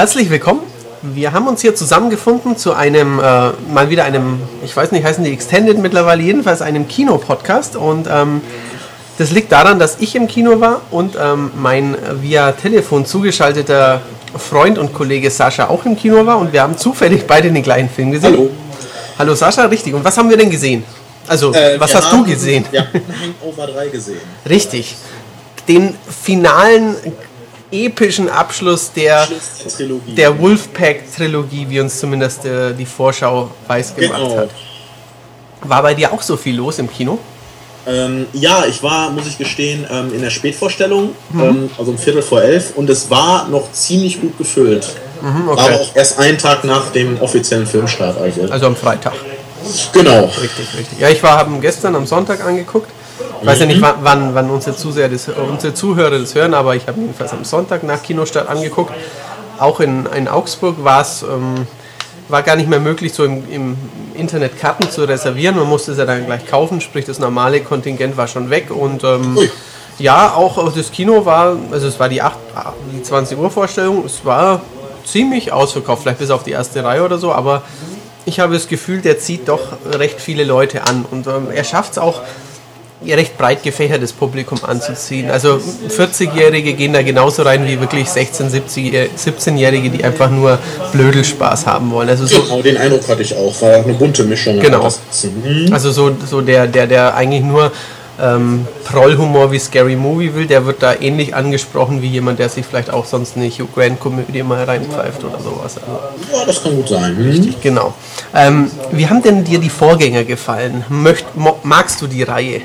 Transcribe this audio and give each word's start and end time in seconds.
Herzlich 0.00 0.30
willkommen. 0.30 0.62
Wir 1.02 1.34
haben 1.34 1.46
uns 1.46 1.60
hier 1.60 1.74
zusammengefunden 1.74 2.56
zu 2.56 2.72
einem, 2.72 3.18
äh, 3.18 3.50
mal 3.70 3.90
wieder 3.90 4.04
einem, 4.04 4.40
ich 4.64 4.74
weiß 4.74 4.92
nicht, 4.92 5.04
heißen 5.04 5.22
die 5.22 5.30
Extended 5.30 5.76
mittlerweile, 5.76 6.22
jedenfalls 6.22 6.62
einem 6.62 6.88
Kino-Podcast. 6.88 7.76
Und 7.76 8.08
ähm, 8.10 8.40
das 9.18 9.30
liegt 9.30 9.52
daran, 9.52 9.78
dass 9.78 9.98
ich 10.00 10.14
im 10.16 10.26
Kino 10.26 10.58
war 10.58 10.80
und 10.90 11.18
ähm, 11.22 11.50
mein 11.54 11.98
via 12.22 12.52
Telefon 12.52 13.04
zugeschalteter 13.04 14.00
Freund 14.38 14.78
und 14.78 14.94
Kollege 14.94 15.30
Sascha 15.30 15.68
auch 15.68 15.84
im 15.84 15.98
Kino 15.98 16.24
war. 16.24 16.38
Und 16.38 16.54
wir 16.54 16.62
haben 16.62 16.78
zufällig 16.78 17.26
beide 17.26 17.52
den 17.52 17.62
gleichen 17.62 17.90
Film 17.90 18.10
gesehen. 18.10 18.32
Hallo. 18.32 18.50
Hallo 19.18 19.34
Sascha, 19.34 19.66
richtig. 19.66 19.92
Und 19.92 20.02
was 20.02 20.16
haben 20.16 20.30
wir 20.30 20.38
denn 20.38 20.48
gesehen? 20.48 20.82
Also, 21.28 21.52
Äh, 21.52 21.78
was 21.78 21.94
hast 21.94 22.10
haben- 22.10 22.24
du 22.24 22.30
gesehen? 22.30 22.64
Wir 22.70 22.80
haben 22.86 23.02
Hangover 23.42 23.66
3 23.66 23.88
gesehen. 23.88 24.20
Richtig. 24.48 24.96
Den 25.68 25.94
finalen 26.24 26.96
epischen 27.72 28.28
Abschluss 28.28 28.92
der, 28.92 29.26
Trilogie. 29.76 30.14
der 30.14 30.38
Wolfpack-Trilogie, 30.38 31.66
wie 31.68 31.80
uns 31.80 31.98
zumindest 32.00 32.44
äh, 32.44 32.72
die 32.74 32.86
Vorschau 32.86 33.50
weiß 33.66 33.94
gemacht 33.96 34.20
Genau. 34.20 34.36
hat. 34.38 34.50
War 35.62 35.82
bei 35.82 35.94
dir 35.94 36.12
auch 36.12 36.22
so 36.22 36.36
viel 36.36 36.56
los 36.56 36.78
im 36.78 36.90
Kino? 36.90 37.18
Ähm, 37.86 38.26
ja, 38.32 38.64
ich 38.66 38.82
war, 38.82 39.10
muss 39.10 39.26
ich 39.26 39.38
gestehen, 39.38 39.86
ähm, 39.90 40.12
in 40.14 40.20
der 40.20 40.30
Spätvorstellung, 40.30 41.10
Mhm. 41.30 41.40
ähm, 41.40 41.70
also 41.78 41.90
um 41.92 41.98
Viertel 41.98 42.22
vor 42.22 42.42
elf, 42.42 42.72
und 42.76 42.90
es 42.90 43.08
war 43.10 43.48
noch 43.48 43.72
ziemlich 43.72 44.20
gut 44.20 44.36
gefüllt. 44.36 44.86
Mhm, 45.22 45.46
War 45.48 45.58
aber 45.58 45.76
auch 45.80 45.96
erst 45.96 46.18
einen 46.18 46.38
Tag 46.38 46.64
nach 46.64 46.90
dem 46.90 47.20
offiziellen 47.20 47.66
Filmstart. 47.66 48.18
Also. 48.20 48.42
Also 48.50 48.66
am 48.66 48.76
Freitag. 48.76 49.12
genau. 49.92 50.24
Richtig, 50.24 50.66
richtig. 50.78 50.98
Ja, 50.98 51.08
ich 51.08 51.22
war 51.22 51.38
haben 51.38 51.60
gestern 51.60 51.94
am 51.94 52.06
Sonntag 52.06 52.44
angeguckt. 52.44 52.90
Ich 53.40 53.46
weiß 53.46 53.60
ja 53.60 53.66
nicht, 53.66 53.80
wann, 53.80 53.96
wann, 54.02 54.34
wann 54.34 54.50
unsere, 54.50 54.76
Zuseher 54.76 55.08
das, 55.08 55.28
unsere 55.28 55.74
Zuhörer 55.74 56.18
das 56.18 56.34
hören, 56.34 56.54
aber 56.54 56.76
ich 56.76 56.86
habe 56.86 57.00
jedenfalls 57.00 57.32
am 57.32 57.44
Sonntag 57.44 57.82
nach 57.82 58.02
Kinostart 58.02 58.48
angeguckt. 58.48 58.92
Auch 59.58 59.80
in, 59.80 60.06
in 60.16 60.28
Augsburg 60.28 60.82
war 60.84 61.02
es 61.02 61.22
ähm, 61.22 61.66
war 62.30 62.42
gar 62.42 62.56
nicht 62.56 62.68
mehr 62.68 62.80
möglich, 62.80 63.12
so 63.12 63.24
im, 63.24 63.42
im 63.50 63.76
Internet 64.14 64.58
Karten 64.58 64.90
zu 64.90 65.04
reservieren. 65.04 65.56
Man 65.56 65.68
musste 65.68 65.94
sie 65.94 66.06
dann 66.06 66.26
gleich 66.26 66.46
kaufen, 66.46 66.80
sprich 66.80 67.04
das 67.04 67.18
normale 67.18 67.60
Kontingent 67.60 68.16
war 68.16 68.28
schon 68.28 68.50
weg. 68.50 68.70
Und 68.70 69.04
ähm, 69.04 69.38
ja, 69.98 70.34
auch 70.34 70.72
das 70.72 70.90
Kino 70.90 71.24
war, 71.24 71.56
also 71.70 71.86
es 71.88 71.98
war 71.98 72.08
die, 72.08 72.22
8, 72.22 72.38
die 72.92 73.02
20 73.02 73.38
Uhr 73.38 73.50
Vorstellung, 73.50 74.04
es 74.04 74.24
war 74.24 74.60
ziemlich 75.04 75.52
ausverkauft, 75.52 76.02
vielleicht 76.02 76.18
bis 76.18 76.30
auf 76.30 76.42
die 76.44 76.52
erste 76.52 76.84
Reihe 76.84 77.04
oder 77.04 77.18
so, 77.18 77.32
aber 77.32 77.62
ich 78.26 78.38
habe 78.38 78.54
das 78.54 78.68
Gefühl, 78.68 79.00
der 79.00 79.18
zieht 79.18 79.48
doch 79.48 79.60
recht 79.92 80.20
viele 80.20 80.44
Leute 80.44 80.86
an 80.86 81.04
und 81.10 81.26
ähm, 81.26 81.48
er 81.52 81.64
schafft 81.64 81.92
es 81.92 81.98
auch, 81.98 82.20
recht 83.06 83.38
breit 83.38 83.62
gefächertes 83.62 84.12
Publikum 84.12 84.58
anzuziehen. 84.62 85.30
Also 85.30 85.60
40-Jährige 85.88 86.74
gehen 86.74 86.92
da 86.92 87.02
genauso 87.02 87.42
rein 87.42 87.66
wie 87.66 87.80
wirklich 87.80 88.08
16-, 88.08 88.50
17-Jährige, 88.50 89.90
die 89.90 90.04
einfach 90.04 90.30
nur 90.30 90.58
Blödelspaß 90.92 91.66
haben 91.66 91.90
wollen. 91.90 92.08
Also 92.08 92.26
so, 92.26 92.42
Genau, 92.42 92.62
den 92.62 92.76
Eindruck 92.76 93.08
hatte 93.08 93.22
ich 93.22 93.34
auch. 93.34 93.60
War 93.62 93.76
eine 93.76 93.94
bunte 93.94 94.24
Mischung. 94.24 94.60
Genau. 94.60 94.88
Mhm. 95.22 95.72
also 95.72 95.90
so, 95.90 96.14
so 96.26 96.40
der, 96.40 96.66
der, 96.66 96.86
der 96.86 97.14
eigentlich 97.14 97.42
nur 97.42 97.72
ähm, 98.20 98.66
Prollhumor 98.84 99.50
wie 99.50 99.58
Scary 99.58 99.96
Movie 99.96 100.34
will, 100.34 100.46
der 100.46 100.66
wird 100.66 100.82
da 100.82 100.94
ähnlich 101.00 101.34
angesprochen 101.34 102.02
wie 102.02 102.08
jemand, 102.08 102.38
der 102.38 102.48
sich 102.48 102.66
vielleicht 102.66 102.90
auch 102.90 103.06
sonst 103.06 103.36
eine 103.36 103.48
Hugh 103.48 103.68
Grant-Komödie 103.74 104.42
mal 104.42 104.64
reinpfeift 104.64 105.24
oder 105.24 105.40
sowas. 105.40 105.76
Also, 105.78 106.36
Ja, 106.36 106.44
das 106.44 106.62
kann 106.62 106.76
gut 106.76 106.88
sein. 106.88 107.16
Mhm. 107.16 107.54
genau. 107.62 107.94
Ähm, 108.34 108.70
wie 108.92 109.08
haben 109.08 109.22
denn 109.22 109.44
dir 109.44 109.58
die 109.58 109.70
Vorgänger 109.70 110.24
gefallen? 110.24 110.84
Möcht, 110.88 111.24
magst 111.62 112.02
du 112.02 112.06
die 112.06 112.22
Reihe? 112.22 112.60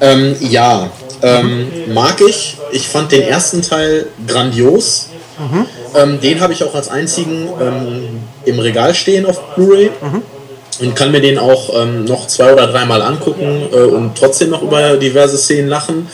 Ähm, 0.00 0.36
ja, 0.40 0.90
ähm, 1.22 1.70
mag 1.92 2.20
ich. 2.20 2.56
Ich 2.72 2.88
fand 2.88 3.12
den 3.12 3.22
ersten 3.22 3.62
Teil 3.62 4.06
grandios. 4.26 5.08
Ähm, 5.94 6.20
den 6.20 6.40
habe 6.40 6.52
ich 6.52 6.62
auch 6.64 6.74
als 6.74 6.88
einzigen 6.88 7.48
ähm, 7.60 8.20
im 8.44 8.58
Regal 8.58 8.94
stehen 8.94 9.26
auf 9.26 9.40
Blu-ray. 9.54 9.90
Und 10.80 10.96
kann 10.96 11.12
mir 11.12 11.20
den 11.20 11.38
auch 11.38 11.82
ähm, 11.82 12.04
noch 12.04 12.26
zwei 12.26 12.52
oder 12.52 12.66
dreimal 12.66 13.00
angucken 13.00 13.68
äh, 13.72 13.76
und 13.76 14.16
trotzdem 14.18 14.50
noch 14.50 14.62
über 14.62 14.96
diverse 14.96 15.38
Szenen 15.38 15.68
lachen. 15.68 16.08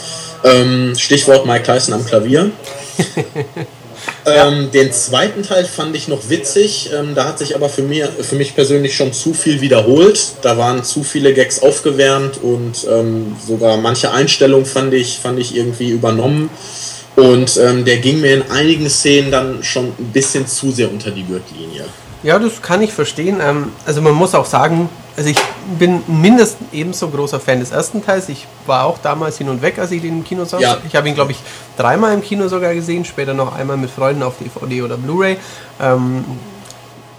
Ähm, 0.45 0.95
Stichwort 0.99 1.47
Mike 1.47 1.65
Tyson 1.65 1.95
am 1.95 2.05
Klavier. 2.05 2.51
Ähm, 4.27 4.71
den 4.71 4.93
zweiten 4.93 5.43
Teil 5.43 5.65
fand 5.65 5.97
ich 5.97 6.09
noch 6.09 6.29
witzig. 6.29 6.91
Ähm, 6.93 7.15
da 7.15 7.25
hat 7.25 7.39
sich 7.39 7.55
aber 7.55 7.69
für, 7.69 7.83
mir, 7.83 8.09
für 8.09 8.37
mich 8.37 8.55
persönlich 8.55 8.97
schon 8.97 9.13
zu 9.13 9.33
viel 9.35 9.61
wiederholt. 9.61 10.33
Da 10.43 10.59
waren 10.59 10.85
zu 10.85 11.03
viele 11.03 11.33
Gags 11.33 11.63
aufgewärmt 11.63 12.39
und 12.43 12.87
ähm, 12.91 13.37
sogar 13.47 13.77
manche 13.77 14.13
Einstellungen 14.13 14.67
fand 14.67 14.93
ich, 14.95 15.19
fand 15.19 15.39
ich 15.39 15.57
irgendwie 15.57 15.91
übernommen. 15.91 16.51
Und 17.17 17.57
ähm, 17.57 17.85
der 17.85 17.99
ging 17.99 18.21
mir 18.21 18.35
in 18.35 18.51
einigen 18.51 18.89
Szenen 18.89 19.31
dann 19.31 19.63
schon 19.63 19.87
ein 19.87 20.11
bisschen 20.13 20.47
zu 20.47 20.71
sehr 20.71 20.91
unter 20.91 21.11
die 21.11 21.25
Gürtellinie. 21.25 21.85
Ja, 22.23 22.39
das 22.39 22.61
kann 22.63 22.83
ich 22.83 22.93
verstehen. 22.93 23.39
Ähm, 23.43 23.73
also 23.87 24.01
man 24.03 24.13
muss 24.13 24.35
auch 24.35 24.47
sagen, 24.47 24.89
also 25.21 25.33
ich 25.33 25.39
bin 25.79 26.03
mindestens 26.07 26.69
ebenso 26.73 27.11
großer 27.11 27.39
Fan 27.41 27.61
des 27.61 27.73
ersten 27.73 28.03
Teils. 28.03 28.31
Ich 28.31 28.47
war 28.65 28.85
auch 28.85 28.97
damals 28.97 29.37
hin 29.37 29.51
und 29.51 29.61
weg, 29.61 29.79
als 29.79 29.91
ich 29.91 30.01
den 30.01 30.21
im 30.21 30.25
Kino 30.25 30.47
sah. 30.47 30.59
Ja. 30.59 30.79
Ich 30.89 30.97
habe 30.97 31.11
ihn, 31.11 31.15
glaube 31.15 31.33
ich, 31.33 31.39
dreimal 31.77 32.15
im 32.15 32.23
Kino 32.23 32.49
sogar 32.49 32.73
gesehen, 32.73 33.05
später 33.05 33.35
noch 33.35 33.55
einmal 33.55 33.77
mit 33.77 33.91
Freunden 33.91 34.23
auf 34.23 34.37
DVD 34.39 34.81
oder 34.81 34.97
Blu-ray. 34.97 35.37
Ähm, 35.79 36.25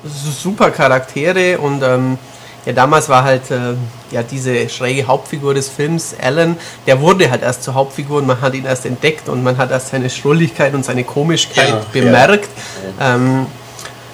super 0.04 0.72
Charaktere 0.72 1.60
und 1.60 1.84
ähm, 1.84 2.18
ja, 2.66 2.74
damals 2.74 3.08
war 3.08 3.24
halt 3.24 3.52
äh, 3.52 3.76
ja 4.10 4.24
diese 4.24 4.68
schräge 4.70 5.06
Hauptfigur 5.06 5.54
des 5.54 5.70
Films, 5.70 6.16
Alan, 6.20 6.58
der 6.88 7.02
wurde 7.02 7.30
halt 7.30 7.44
erst 7.44 7.62
zur 7.62 7.76
Hauptfigur 7.76 8.18
und 8.18 8.26
man 8.26 8.42
hat 8.42 8.56
ihn 8.56 8.66
erst 8.66 8.88
entdeckt 8.88 9.30
und 9.30 9.44
man 9.44 9.58
hat 9.58 9.70
erst 9.70 9.90
seine 9.90 10.10
Schrulligkeit 10.10 10.74
und 10.74 10.84
seine 10.84 11.04
Komischkeit 11.04 11.70
Ja, 11.70 11.86
bemerkt. 11.94 12.50
Ähm, 13.00 13.46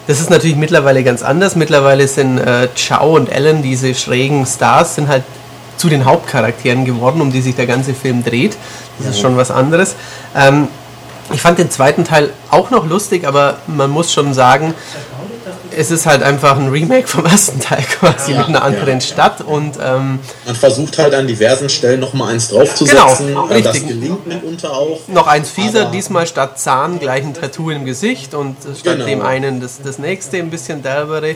das 0.07 0.21
ist 0.21 0.29
natürlich 0.29 0.55
mittlerweile 0.55 1.03
ganz 1.03 1.21
anders. 1.21 1.55
Mittlerweile 1.55 2.07
sind 2.07 2.39
äh, 2.39 2.69
Chow 2.75 3.15
und 3.15 3.31
Alan, 3.31 3.61
diese 3.61 3.93
schrägen 3.93 4.45
Stars, 4.45 4.95
sind 4.95 5.07
halt 5.09 5.23
zu 5.77 5.89
den 5.89 6.05
Hauptcharakteren 6.05 6.85
geworden, 6.85 7.21
um 7.21 7.31
die 7.31 7.41
sich 7.41 7.55
der 7.55 7.67
ganze 7.67 7.93
Film 7.93 8.23
dreht. 8.23 8.57
Das 8.97 9.09
ist 9.09 9.19
schon 9.19 9.37
was 9.37 9.51
anderes. 9.51 9.95
Ähm, 10.35 10.69
ich 11.33 11.41
fand 11.41 11.59
den 11.59 11.69
zweiten 11.69 12.05
Teil 12.05 12.31
auch 12.49 12.69
noch 12.69 12.87
lustig, 12.87 13.27
aber 13.27 13.57
man 13.67 13.89
muss 13.89 14.13
schon 14.13 14.33
sagen, 14.33 14.73
es 15.77 15.91
ist 15.91 16.05
halt 16.05 16.23
einfach 16.23 16.57
ein 16.57 16.69
Remake 16.69 17.07
vom 17.07 17.25
ersten 17.25 17.59
Teil 17.59 17.83
quasi 17.83 18.31
Ja, 18.33 18.39
mit 18.39 18.47
einer 18.47 18.63
anderen 18.63 18.95
ja. 18.95 19.01
Stadt 19.01 19.41
und 19.41 19.77
ähm, 19.81 20.19
Man 20.45 20.55
versucht 20.55 20.97
halt 20.97 21.13
an 21.13 21.27
diversen 21.27 21.69
Stellen 21.69 21.99
nochmal 21.99 22.33
eins 22.33 22.49
draufzusetzen. 22.49 23.27
Genau, 23.27 23.47
Äh, 23.49 23.61
das 23.61 23.73
richtig. 23.75 23.87
gelingt 23.89 24.27
mitunter 24.27 24.71
auch. 24.73 24.99
noch 25.07 25.27
eins 25.27 25.49
fieser, 25.49 25.85
diesmal 25.85 26.25
statt 26.27 26.59
Zahn 26.59 26.99
gleich 26.99 27.23
ein 27.23 27.33
Tattoo 27.33 27.69
im 27.69 27.85
Gesicht 27.85 28.33
und 28.33 28.57
statt 28.77 28.95
Genau. 28.95 29.05
dem 29.05 29.21
einen 29.21 29.61
das, 29.61 29.81
das 29.81 29.99
nächste 29.99 30.37
ein 30.37 30.49
bisschen 30.49 30.81
derbere. 30.83 31.35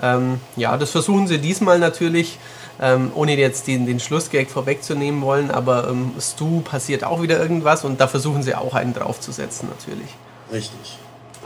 Ähm, 0.00 0.40
ja, 0.56 0.76
das 0.76 0.90
versuchen 0.90 1.26
sie 1.26 1.38
diesmal 1.38 1.78
natürlich, 1.78 2.38
ähm, 2.80 3.10
ohne 3.14 3.36
jetzt 3.36 3.66
den, 3.66 3.84
den 3.86 4.00
Schlussgag 4.00 4.50
vorwegzunehmen 4.50 5.20
wollen, 5.22 5.50
aber 5.50 5.88
ähm, 5.88 6.12
Stu 6.20 6.60
passiert 6.60 7.04
auch 7.04 7.20
wieder 7.22 7.38
irgendwas 7.38 7.84
und 7.84 8.00
da 8.00 8.08
versuchen 8.08 8.42
sie 8.42 8.54
auch 8.54 8.74
einen 8.74 8.94
draufzusetzen 8.94 9.68
natürlich. 9.68 10.08
Richtig. 10.52 10.98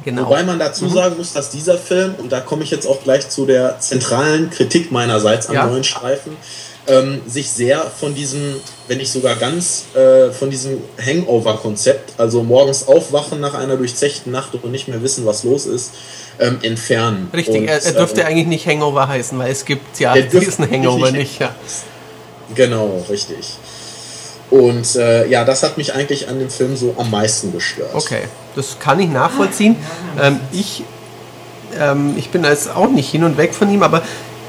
Genau. 0.04 0.26
Wobei 0.26 0.44
man 0.44 0.58
dazu 0.58 0.88
sagen 0.88 1.16
muss, 1.16 1.32
dass 1.32 1.50
dieser 1.50 1.78
Film, 1.78 2.14
und 2.18 2.30
da 2.30 2.40
komme 2.40 2.62
ich 2.62 2.70
jetzt 2.70 2.86
auch 2.86 3.02
gleich 3.02 3.28
zu 3.28 3.44
der 3.46 3.80
zentralen 3.80 4.50
Kritik 4.50 4.92
meinerseits 4.92 5.48
am 5.48 5.54
Ja. 5.54 5.66
neuen 5.66 5.84
Streifen, 5.84 6.36
ähm, 6.88 7.20
sich 7.26 7.50
sehr 7.50 7.80
von 7.82 8.14
diesem, 8.14 8.56
wenn 8.86 8.98
nicht 8.98 9.10
sogar 9.10 9.34
ganz, 9.34 9.86
äh, 9.94 10.30
von 10.30 10.50
diesem 10.50 10.80
Hangover-Konzept, 11.04 12.20
also 12.20 12.42
morgens 12.44 12.86
aufwachen 12.86 13.40
nach 13.40 13.54
einer 13.54 13.76
durchzechten 13.76 14.30
Nacht 14.30 14.54
und 14.54 14.70
nicht 14.70 14.86
mehr 14.86 15.02
wissen, 15.02 15.26
was 15.26 15.42
los 15.42 15.66
ist, 15.66 15.92
ähm, 16.38 16.58
entfernen. 16.62 17.28
Richtig, 17.34 17.62
und, 17.62 17.68
er, 17.68 17.82
er 17.82 17.92
dürfte 17.92 18.20
äh, 18.20 18.24
eigentlich 18.24 18.46
nicht 18.46 18.66
Hangover 18.66 19.08
heißen, 19.08 19.36
weil 19.38 19.50
es 19.50 19.64
gibt 19.64 19.98
ja 19.98 20.14
diesen 20.14 20.70
Hangover 20.70 21.10
nicht 21.10 21.16
nicht. 21.16 21.40
Ja. 21.40 21.54
Genau, 22.54 23.04
richtig. 23.10 23.54
Und 24.50 24.94
äh, 24.96 25.26
ja, 25.28 25.44
das 25.44 25.62
hat 25.62 25.76
mich 25.76 25.94
eigentlich 25.94 26.28
an 26.28 26.38
dem 26.38 26.50
Film 26.50 26.76
so 26.76 26.94
am 26.98 27.10
meisten 27.10 27.52
gestört. 27.52 27.94
Okay, 27.94 28.22
das 28.54 28.78
kann 28.78 29.00
ich 29.00 29.10
nachvollziehen. 29.10 29.76
Ähm, 30.20 30.40
ich, 30.52 30.84
ähm, 31.80 32.14
ich 32.16 32.30
bin 32.30 32.44
jetzt 32.44 32.70
auch 32.74 32.88
nicht 32.88 33.10
hin 33.10 33.24
und 33.24 33.38
weg 33.38 33.54
von 33.54 33.70
ihm, 33.70 33.82
aber 33.82 34.02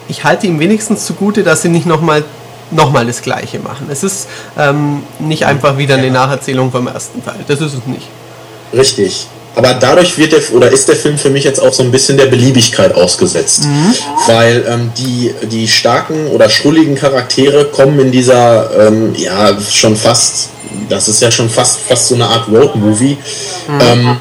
ich 0.08 0.24
halte 0.24 0.48
ihm 0.48 0.60
wenigstens 0.60 1.06
zugute, 1.06 1.44
dass 1.44 1.64
sie 1.64 1.70
nicht 1.70 1.86
nochmal 1.86 2.24
noch 2.70 2.92
mal 2.92 3.06
das 3.06 3.22
Gleiche 3.22 3.60
machen. 3.60 3.88
Es 3.90 4.04
ist 4.04 4.28
ähm, 4.58 5.04
nicht 5.20 5.46
einfach 5.46 5.78
wieder 5.78 5.96
eine 5.96 6.12
Nacherzählung 6.12 6.72
vom 6.72 6.88
ersten 6.88 7.24
Teil. 7.24 7.40
Das 7.48 7.62
ist 7.62 7.74
es 7.74 7.86
nicht. 7.86 8.08
Richtig. 8.74 9.28
Aber 9.58 9.74
dadurch 9.74 10.20
wird 10.20 10.34
der 10.34 10.42
oder 10.52 10.72
ist 10.72 10.88
der 10.88 10.96
Film 10.96 11.18
für 11.18 11.32
mich 11.32 11.44
jetzt 11.44 11.60
auch 11.60 11.74
so 11.74 11.82
ein 11.82 11.90
bisschen 11.90 12.16
der 12.16 12.28
Beliebigkeit 12.28 12.94
ausgesetzt. 12.94 13.64
Weil 14.28 14.64
ähm, 14.70 14.92
die, 14.96 15.34
die 15.52 15.68
starken 15.68 16.28
oder 16.28 16.48
schrulligen 16.48 16.94
Charaktere 16.94 17.66
kommen 17.66 18.00
in 18.00 18.12
dieser, 18.12 18.88
ähm, 18.88 19.16
ja, 19.16 19.58
schon 19.60 19.96
fast, 19.98 20.50
das 20.90 21.08
ist 21.08 21.24
ja 21.24 21.32
schon 21.32 21.50
fast, 21.50 21.80
fast 21.80 22.08
so 22.10 22.14
eine 22.16 22.28
Art 22.28 22.48
Road-Movie, 22.48 23.18
ähm, 23.82 24.18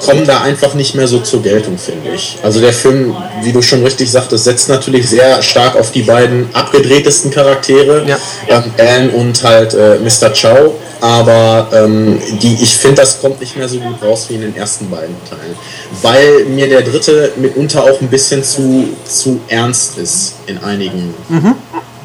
kommen 0.00 0.26
da 0.26 0.40
einfach 0.42 0.74
nicht 0.74 0.94
mehr 0.94 1.08
so 1.08 1.20
zur 1.20 1.42
Geltung, 1.42 1.78
finde 1.78 2.10
ich. 2.14 2.38
Also 2.42 2.60
der 2.60 2.72
Film, 2.72 3.14
wie 3.42 3.52
du 3.52 3.62
schon 3.62 3.82
richtig 3.82 4.10
sagtest, 4.10 4.44
setzt 4.44 4.68
natürlich 4.68 5.08
sehr 5.08 5.42
stark 5.42 5.76
auf 5.76 5.92
die 5.92 6.02
beiden 6.02 6.48
abgedrehtesten 6.52 7.30
Charaktere, 7.30 8.04
ja. 8.06 8.18
ähm, 8.48 8.64
Alan 8.78 9.10
und 9.10 9.42
halt 9.42 9.74
äh, 9.74 9.98
Mr. 9.98 10.32
Chow. 10.32 10.74
Aber 11.00 11.68
ähm, 11.72 12.20
die, 12.40 12.54
ich 12.62 12.76
finde, 12.76 13.02
das 13.02 13.20
kommt 13.20 13.40
nicht 13.40 13.56
mehr 13.56 13.68
so 13.68 13.78
gut 13.80 14.00
raus 14.02 14.26
wie 14.28 14.34
in 14.34 14.42
den 14.42 14.56
ersten 14.56 14.88
beiden 14.88 15.16
Teilen. 15.28 15.56
Weil 16.00 16.44
mir 16.44 16.68
der 16.68 16.82
dritte 16.82 17.32
mitunter 17.36 17.82
auch 17.82 18.00
ein 18.00 18.08
bisschen 18.08 18.44
zu, 18.44 18.88
zu 19.04 19.40
ernst 19.48 19.98
ist 19.98 20.34
in 20.46 20.58
einigen 20.58 21.12
mhm. 21.28 21.56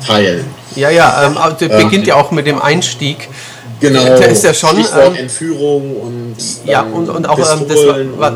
Teilen. 0.06 0.46
Ja, 0.76 0.90
ja, 0.90 1.26
ähm, 1.26 1.38
der 1.60 1.72
ähm, 1.72 1.84
beginnt 1.84 2.08
ja 2.08 2.16
auch 2.16 2.32
mit 2.32 2.48
dem 2.48 2.60
Einstieg 2.60 3.30
Genau. 3.80 4.04
Der 4.04 4.30
ist 4.30 4.44
ja 4.44 4.54
schon. 4.54 4.78
Ähm, 4.78 5.16
Entführung 5.16 5.96
und. 5.98 6.36
Ja, 6.66 6.82
und, 6.82 7.10
und 7.10 7.28
auch 7.28 7.38
ähm, 7.38 7.68
das, 7.68 7.80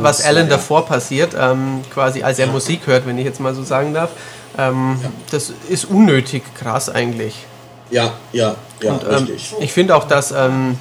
was 0.01 0.23
Alan 0.23 0.49
davor 0.49 0.85
passiert, 0.85 1.35
ähm, 1.39 1.81
quasi 1.93 2.23
als 2.23 2.39
er 2.39 2.47
ja. 2.47 2.51
Musik 2.51 2.81
hört, 2.85 3.07
wenn 3.07 3.17
ich 3.17 3.25
jetzt 3.25 3.39
mal 3.39 3.55
so 3.55 3.63
sagen 3.63 3.93
darf, 3.93 4.11
ähm, 4.57 4.97
ja. 5.01 5.09
das 5.31 5.51
ist 5.69 5.85
unnötig 5.85 6.43
krass 6.55 6.89
eigentlich. 6.89 7.35
Ja, 7.89 8.13
ja, 8.31 8.55
ja, 8.81 8.93
und, 8.93 9.03
ähm, 9.03 9.09
richtig. 9.25 9.53
Ich 9.59 9.73
finde 9.73 9.95
auch, 9.95 10.05
dass 10.05 10.31
ähm, 10.31 10.77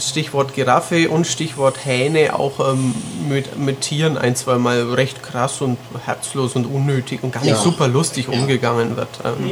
Stichwort 0.00 0.54
Giraffe 0.54 1.08
und 1.10 1.26
Stichwort 1.26 1.84
Hähne 1.84 2.38
auch 2.38 2.72
ähm, 2.72 2.94
mit, 3.28 3.58
mit 3.58 3.80
Tieren 3.80 4.16
ein, 4.16 4.36
zwei 4.36 4.58
Mal 4.58 4.82
recht 4.92 5.22
krass 5.22 5.60
und 5.60 5.76
herzlos 6.04 6.54
und 6.54 6.66
unnötig 6.66 7.22
und 7.22 7.32
gar 7.32 7.42
nicht 7.42 7.50
ja. 7.50 7.56
super 7.56 7.88
lustig 7.88 8.28
ja. 8.30 8.38
umgegangen 8.38 8.96
wird. 8.96 9.08
Ähm. 9.24 9.50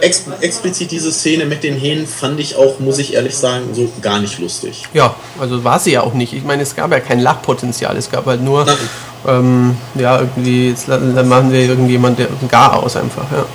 Ex 0.00 0.24
explizit 0.40 0.90
diese 0.90 1.12
Szene 1.12 1.44
mit 1.46 1.62
den 1.62 1.76
Hähnen 1.76 2.06
fand 2.06 2.40
ich 2.40 2.56
auch, 2.56 2.80
muss 2.80 2.98
ich 2.98 3.14
ehrlich 3.14 3.36
sagen, 3.36 3.74
so 3.74 3.88
gar 4.00 4.18
nicht 4.18 4.38
lustig. 4.38 4.88
Ja, 4.92 5.14
also 5.38 5.62
war 5.62 5.78
sie 5.78 5.92
ja 5.92 6.02
auch 6.02 6.14
nicht. 6.14 6.32
Ich 6.32 6.42
meine, 6.42 6.62
es 6.62 6.74
gab 6.74 6.90
ja 6.90 7.00
kein 7.00 7.20
Lachpotenzial, 7.20 7.96
es 7.96 8.10
gab 8.10 8.26
halt 8.26 8.42
nur, 8.42 8.66
ähm, 9.26 9.76
ja, 9.94 10.18
irgendwie, 10.18 10.70
jetzt 10.70 10.88
machen 10.88 11.52
wir 11.52 11.60
irgendjemand 11.60 12.18
der 12.18 12.28
gar 12.48 12.82
aus 12.82 12.96
einfach, 12.96 13.30
ja. 13.30 13.46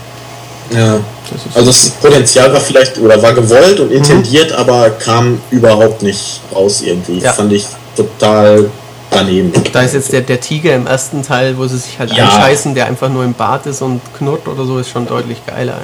Ja. 0.71 0.99
Das 1.31 1.55
also 1.55 1.71
das 1.71 1.89
Potenzial 2.01 2.53
war 2.53 2.59
vielleicht 2.59 2.97
oder 2.97 3.21
war 3.21 3.33
gewollt 3.33 3.79
und 3.79 3.91
intendiert, 3.91 4.51
mhm. 4.51 4.57
aber 4.57 4.89
kam 4.91 5.41
überhaupt 5.51 6.01
nicht 6.01 6.41
raus 6.53 6.81
irgendwie. 6.81 7.19
Ja. 7.19 7.33
Fand 7.33 7.51
ich 7.53 7.65
total 7.95 8.69
daneben. 9.09 9.51
Da 9.71 9.81
ist 9.81 9.93
jetzt 9.93 10.11
der, 10.11 10.21
der 10.21 10.39
Tiger 10.39 10.75
im 10.75 10.87
ersten 10.87 11.23
Teil, 11.23 11.57
wo 11.57 11.67
sie 11.67 11.77
sich 11.77 11.99
halt 11.99 12.11
ja. 12.13 12.25
einscheißen, 12.25 12.75
der 12.75 12.87
einfach 12.87 13.09
nur 13.09 13.23
im 13.23 13.33
Bad 13.33 13.65
ist 13.65 13.81
und 13.81 14.01
knurrt 14.17 14.47
oder 14.47 14.65
so, 14.65 14.79
ist 14.79 14.89
schon 14.89 15.07
deutlich 15.07 15.45
geiler. 15.45 15.77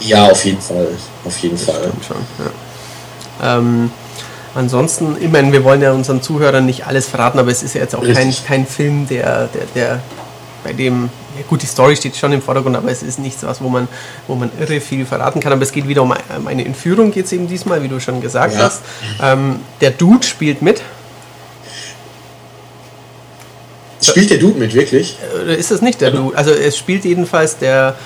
Ja, 0.00 0.24
ja 0.24 0.30
auf 0.30 0.44
jeden 0.44 0.60
Fall. 0.60 0.88
Auf 1.24 1.38
jeden 1.38 1.56
das 1.56 1.64
Fall. 1.64 1.92
Schon, 2.06 2.16
ja. 3.40 3.58
ähm, 3.58 3.90
ansonsten, 4.54 5.16
ich 5.20 5.30
meine, 5.30 5.52
wir 5.52 5.64
wollen 5.64 5.82
ja 5.82 5.92
unseren 5.92 6.22
Zuhörern 6.22 6.66
nicht 6.66 6.86
alles 6.86 7.06
verraten, 7.06 7.38
aber 7.38 7.50
es 7.50 7.62
ist 7.62 7.74
ja 7.74 7.82
jetzt 7.82 7.94
auch 7.94 8.04
kein, 8.04 8.34
kein 8.46 8.66
Film, 8.66 9.06
der, 9.08 9.48
der, 9.48 9.62
der 9.74 10.00
bei 10.64 10.72
dem 10.72 11.10
gut, 11.48 11.62
die 11.62 11.66
Story 11.66 11.96
steht 11.96 12.16
schon 12.16 12.32
im 12.32 12.42
Vordergrund, 12.42 12.76
aber 12.76 12.90
es 12.90 13.02
ist 13.02 13.18
nichts, 13.18 13.42
was, 13.42 13.60
wo 13.60 13.68
man, 13.68 13.88
wo 14.26 14.34
man 14.34 14.50
irre 14.60 14.80
viel 14.80 15.06
verraten 15.06 15.40
kann. 15.40 15.52
Aber 15.52 15.62
es 15.62 15.72
geht 15.72 15.88
wieder 15.88 16.02
um 16.02 16.14
eine 16.46 16.64
Entführung, 16.64 17.12
geht 17.12 17.26
es 17.26 17.32
eben 17.32 17.48
diesmal, 17.48 17.82
wie 17.82 17.88
du 17.88 18.00
schon 18.00 18.20
gesagt 18.20 18.54
ja. 18.54 18.60
hast. 18.60 18.82
Ähm, 19.22 19.60
der 19.80 19.90
Dude 19.90 20.26
spielt 20.26 20.62
mit. 20.62 20.82
Spielt 24.00 24.30
der 24.30 24.38
Dude 24.38 24.58
mit, 24.58 24.74
wirklich? 24.74 25.16
Oder 25.42 25.56
ist 25.56 25.70
das 25.70 25.80
nicht 25.80 26.00
der 26.00 26.10
Dude? 26.10 26.36
Also 26.36 26.50
es 26.50 26.76
spielt 26.76 27.04
jedenfalls 27.04 27.58
der. 27.58 27.96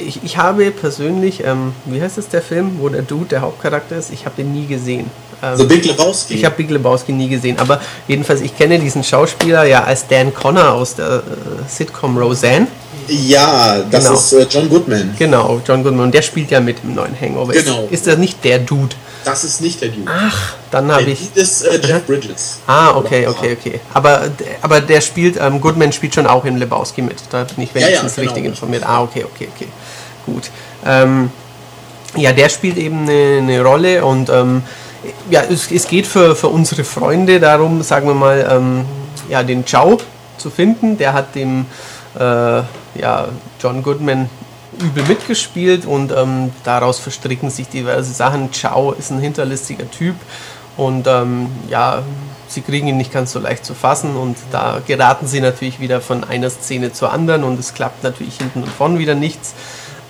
Ich, 0.00 0.20
ich 0.24 0.36
habe 0.36 0.70
persönlich, 0.70 1.44
ähm, 1.44 1.72
wie 1.84 2.00
heißt 2.00 2.18
es 2.18 2.28
der 2.28 2.42
Film, 2.42 2.78
wo 2.80 2.88
der 2.88 3.02
Dude 3.02 3.26
der 3.26 3.40
Hauptcharakter 3.42 3.96
ist? 3.96 4.12
Ich 4.12 4.24
habe 4.24 4.36
den 4.36 4.52
nie 4.52 4.66
gesehen. 4.66 5.10
Ähm, 5.42 5.56
The 5.56 5.64
Big 5.64 5.84
Lebowski. 5.84 6.34
Ich 6.34 6.44
habe 6.44 6.56
Big 6.56 6.70
Lebowski 6.70 7.12
nie 7.12 7.28
gesehen, 7.28 7.58
aber 7.58 7.80
jedenfalls, 8.08 8.40
ich 8.40 8.56
kenne 8.56 8.78
diesen 8.78 9.04
Schauspieler 9.04 9.64
ja 9.64 9.84
als 9.84 10.06
Dan 10.06 10.34
Connor 10.34 10.72
aus 10.72 10.94
der 10.94 11.16
äh, 11.16 11.20
Sitcom 11.68 12.18
Roseanne. 12.18 12.66
Ja, 13.08 13.82
das 13.90 14.04
genau. 14.04 14.16
ist 14.16 14.32
äh, 14.32 14.46
John 14.48 14.68
Goodman. 14.68 15.14
Genau, 15.18 15.60
John 15.66 15.82
Goodman. 15.82 16.06
Und 16.06 16.14
der 16.14 16.22
spielt 16.22 16.50
ja 16.50 16.60
mit 16.60 16.78
im 16.84 16.94
neuen 16.94 17.18
Hangover. 17.18 17.52
Genau. 17.52 17.84
Ist, 17.84 17.92
ist 17.92 18.06
das 18.06 18.18
nicht 18.18 18.44
der 18.44 18.60
Dude? 18.60 18.94
Das 19.24 19.44
ist 19.44 19.60
nicht 19.60 19.80
der 19.80 19.88
Dude. 19.88 20.10
Ach, 20.10 20.54
dann 20.70 20.90
habe 20.92 21.10
ich. 21.10 21.30
Das 21.34 21.44
ist 21.44 21.62
äh, 21.62 21.80
Jeff 21.84 22.06
Bridges. 22.06 22.58
Ah, 22.66 22.96
okay, 22.96 23.26
okay, 23.26 23.56
okay. 23.58 23.80
Aber, 23.92 24.28
aber 24.62 24.80
der 24.80 25.00
spielt, 25.00 25.38
ähm, 25.40 25.60
Goodman 25.60 25.92
spielt 25.92 26.14
schon 26.14 26.26
auch 26.26 26.44
in 26.44 26.56
Lebowski 26.56 27.02
mit. 27.02 27.16
Da 27.30 27.44
bin 27.44 27.64
ich 27.64 27.74
wenigstens 27.74 28.16
ja, 28.16 28.22
ja, 28.22 28.28
genau, 28.28 28.34
richtig 28.34 28.44
informiert. 28.44 28.84
Ah, 28.86 29.02
okay, 29.02 29.24
okay, 29.24 29.48
okay. 29.54 29.68
Gut. 30.26 30.50
Ähm, 30.84 31.30
ja, 32.16 32.32
der 32.32 32.48
spielt 32.48 32.76
eben 32.76 33.02
eine, 33.02 33.38
eine 33.38 33.62
Rolle 33.62 34.04
und 34.04 34.28
ähm, 34.30 34.62
ja, 35.30 35.42
es, 35.42 35.70
es, 35.70 35.86
geht 35.86 36.06
für, 36.06 36.34
für 36.36 36.48
unsere 36.48 36.84
Freunde 36.84 37.40
darum, 37.40 37.82
sagen 37.82 38.06
wir 38.08 38.14
mal, 38.14 38.46
ähm, 38.50 38.84
ja, 39.28 39.42
den 39.42 39.64
Chow 39.64 40.02
zu 40.36 40.50
finden. 40.50 40.98
Der 40.98 41.12
hat 41.12 41.34
dem 41.34 41.66
äh, 42.18 42.22
ja, 42.22 43.28
John 43.60 43.82
Goodman 43.82 44.28
übel 44.80 45.04
mitgespielt 45.04 45.86
und 45.86 46.12
ähm, 46.12 46.52
daraus 46.64 46.98
verstricken 46.98 47.50
sich 47.50 47.68
diverse 47.68 48.12
Sachen. 48.12 48.50
Chow 48.50 48.94
ist 48.98 49.10
ein 49.10 49.20
hinterlistiger 49.20 49.90
Typ 49.90 50.16
und 50.76 51.06
ähm, 51.06 51.48
ja, 51.68 52.02
sie 52.48 52.62
kriegen 52.62 52.88
ihn 52.88 52.96
nicht 52.96 53.12
ganz 53.12 53.32
so 53.32 53.38
leicht 53.38 53.64
zu 53.64 53.74
fassen 53.74 54.16
und 54.16 54.36
da 54.50 54.80
geraten 54.86 55.26
sie 55.26 55.40
natürlich 55.40 55.80
wieder 55.80 56.00
von 56.00 56.24
einer 56.24 56.50
Szene 56.50 56.92
zur 56.92 57.12
anderen 57.12 57.44
und 57.44 57.58
es 57.58 57.74
klappt 57.74 58.02
natürlich 58.02 58.38
hinten 58.38 58.62
und 58.62 58.72
vorn 58.72 58.98
wieder 58.98 59.14
nichts. 59.14 59.54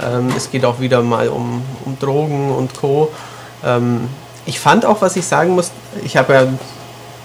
Ähm, 0.02 0.29
es 0.37 0.50
geht 0.50 0.64
auch 0.64 0.81
wieder 0.81 1.02
mal 1.02 1.29
um, 1.29 1.62
um 1.85 1.99
Drogen 1.99 2.52
und 2.52 2.75
Co. 2.75 3.12
Ähm, 3.64 4.08
ich 4.47 4.61
fand 4.61 4.87
auch, 4.87 5.02
was 5.02 5.17
ich 5.17 5.26
sagen 5.26 5.55
muss, 5.55 5.70
ich 6.05 6.17
habe 6.17 6.32
ja 6.32 6.47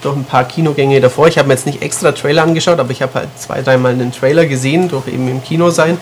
doch 0.02 0.14
ein 0.14 0.24
paar 0.24 0.44
Kinogänge 0.44 1.00
davor. 1.00 1.28
Ich 1.28 1.38
habe 1.38 1.48
mir 1.48 1.54
jetzt 1.54 1.66
nicht 1.66 1.82
extra 1.82 2.12
Trailer 2.12 2.42
angeschaut, 2.42 2.78
aber 2.78 2.90
ich 2.90 3.02
habe 3.02 3.14
halt 3.14 3.28
zwei, 3.36 3.62
dreimal 3.62 3.92
einen 3.92 4.12
Trailer 4.12 4.46
gesehen, 4.46 4.88
durch 4.88 5.08
eben 5.08 5.28
im 5.28 5.42
Kino 5.42 5.70
sein. 5.70 5.98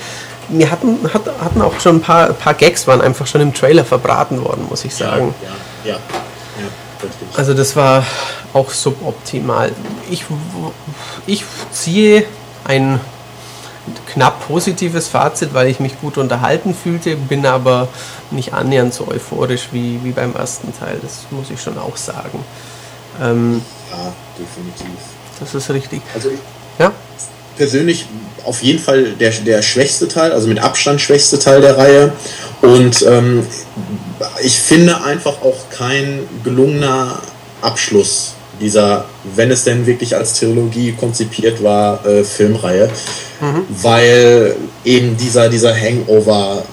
Mir 0.49 0.71
hatten, 0.71 0.99
hat, 1.13 1.23
hatten 1.43 1.63
auch 1.63 1.81
schon 1.81 1.97
ein 1.97 2.01
paar, 2.01 2.29
ein 2.29 2.35
paar 2.35 2.55
Gags, 2.55 2.87
waren 2.87 3.01
einfach 3.01 3.27
schon 3.27 3.41
im 3.41 3.55
Trailer 3.55 3.85
verbraten 3.85 4.45
worden, 4.45 4.67
muss 4.69 4.85
ich 4.85 4.95
sagen. 4.95 5.35
Ja, 5.43 5.91
ja, 5.91 5.93
ja. 5.93 5.99
ja 5.99 5.99
also 7.37 7.55
das 7.55 7.77
war 7.77 8.05
auch 8.53 8.71
suboptimal. 8.71 9.73
Ich, 10.11 10.25
ich 11.27 11.45
ziehe 11.71 12.25
ein 12.65 13.01
knapp 14.07 14.47
positives 14.47 15.09
Fazit, 15.09 15.55
weil 15.55 15.69
ich 15.69 15.81
mich 15.81 16.01
gut 16.01 16.19
unterhalten 16.19 16.75
fühlte, 16.75 17.17
bin 17.17 17.45
aber 17.47 17.89
nicht 18.31 18.53
annähernd 18.53 18.95
so 18.95 19.09
euphorisch 19.09 19.69
wie, 19.73 20.01
wie 20.03 20.13
beim 20.13 20.35
ersten 20.35 20.77
Teil. 20.79 20.99
Das 21.03 21.27
muss 21.31 21.51
ich 21.51 21.61
schon 21.61 21.79
auch 21.79 21.97
sagen. 21.97 22.45
Ähm, 23.23 23.63
ja, 23.91 24.13
definitiv. 24.39 25.01
Das 25.41 25.55
ist 25.55 25.71
richtig. 25.71 26.01
Also 26.15 26.31
ich 26.31 26.39
ja? 26.79 26.93
persönlich 27.57 28.07
auf 28.45 28.63
jeden 28.63 28.79
Fall 28.79 29.13
der, 29.13 29.31
der 29.31 29.63
schwächste 29.63 30.09
Teil, 30.09 30.33
also 30.33 30.49
mit 30.49 30.59
Abstand 30.59 31.01
schwächste 31.01 31.39
Teil 31.39 31.61
der 31.61 31.79
Reihe. 31.79 32.13
Und 32.61 33.03
ähm, 33.03 33.47
ich 34.43 34.59
finde 34.59 35.03
einfach 35.03 35.43
auch 35.43 35.71
kein 35.71 36.21
gelungener 36.43 37.21
Abschluss 37.61 38.34
dieser, 38.61 39.05
wenn 39.35 39.51
es 39.51 39.65
denn 39.65 39.87
wirklich 39.87 40.15
als 40.17 40.39
Trilogie 40.39 40.93
konzipiert 40.93 41.63
war, 41.63 42.05
äh, 42.07 42.25
Filmreihe. 42.25 42.89
Mhm. 43.41 43.67
Weil 43.83 44.57
eben 44.85 45.17
dieser, 45.17 45.49
dieser 45.49 45.75
Hangover. 45.75 46.65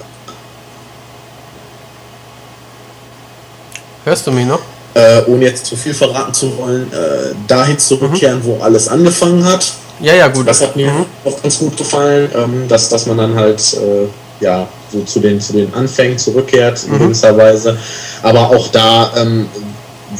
Hörst 4.04 4.26
du 4.26 4.32
mich 4.32 4.46
noch? 4.46 4.60
Äh, 4.94 5.22
ohne 5.26 5.46
jetzt 5.46 5.64
zu 5.66 5.76
viel 5.76 5.94
verraten 5.94 6.34
zu 6.34 6.56
wollen, 6.58 6.92
äh, 6.92 7.34
dahin 7.46 7.78
zurückkehren, 7.78 8.40
mhm. 8.40 8.44
wo 8.44 8.58
alles 8.60 8.88
angefangen 8.88 9.44
hat. 9.44 9.72
Ja, 10.00 10.14
ja, 10.14 10.28
gut. 10.28 10.46
Das 10.46 10.60
hat 10.60 10.76
mir 10.76 10.90
mhm. 10.90 11.06
auch 11.24 11.40
ganz 11.40 11.58
gut 11.58 11.76
gefallen, 11.76 12.30
ähm, 12.34 12.68
dass, 12.68 12.88
dass 12.88 13.06
man 13.06 13.16
dann 13.16 13.34
halt 13.34 13.60
äh, 13.74 14.08
ja, 14.42 14.68
so 14.92 15.00
zu 15.02 15.20
den, 15.20 15.40
zu 15.40 15.52
den 15.54 15.72
Anfängen 15.72 16.18
zurückkehrt 16.18 16.84
in 16.84 16.94
mhm. 16.94 16.98
gewisser 16.98 17.36
Weise. 17.36 17.78
Aber 18.22 18.50
auch 18.50 18.68
da 18.68 19.12
ähm, 19.16 19.48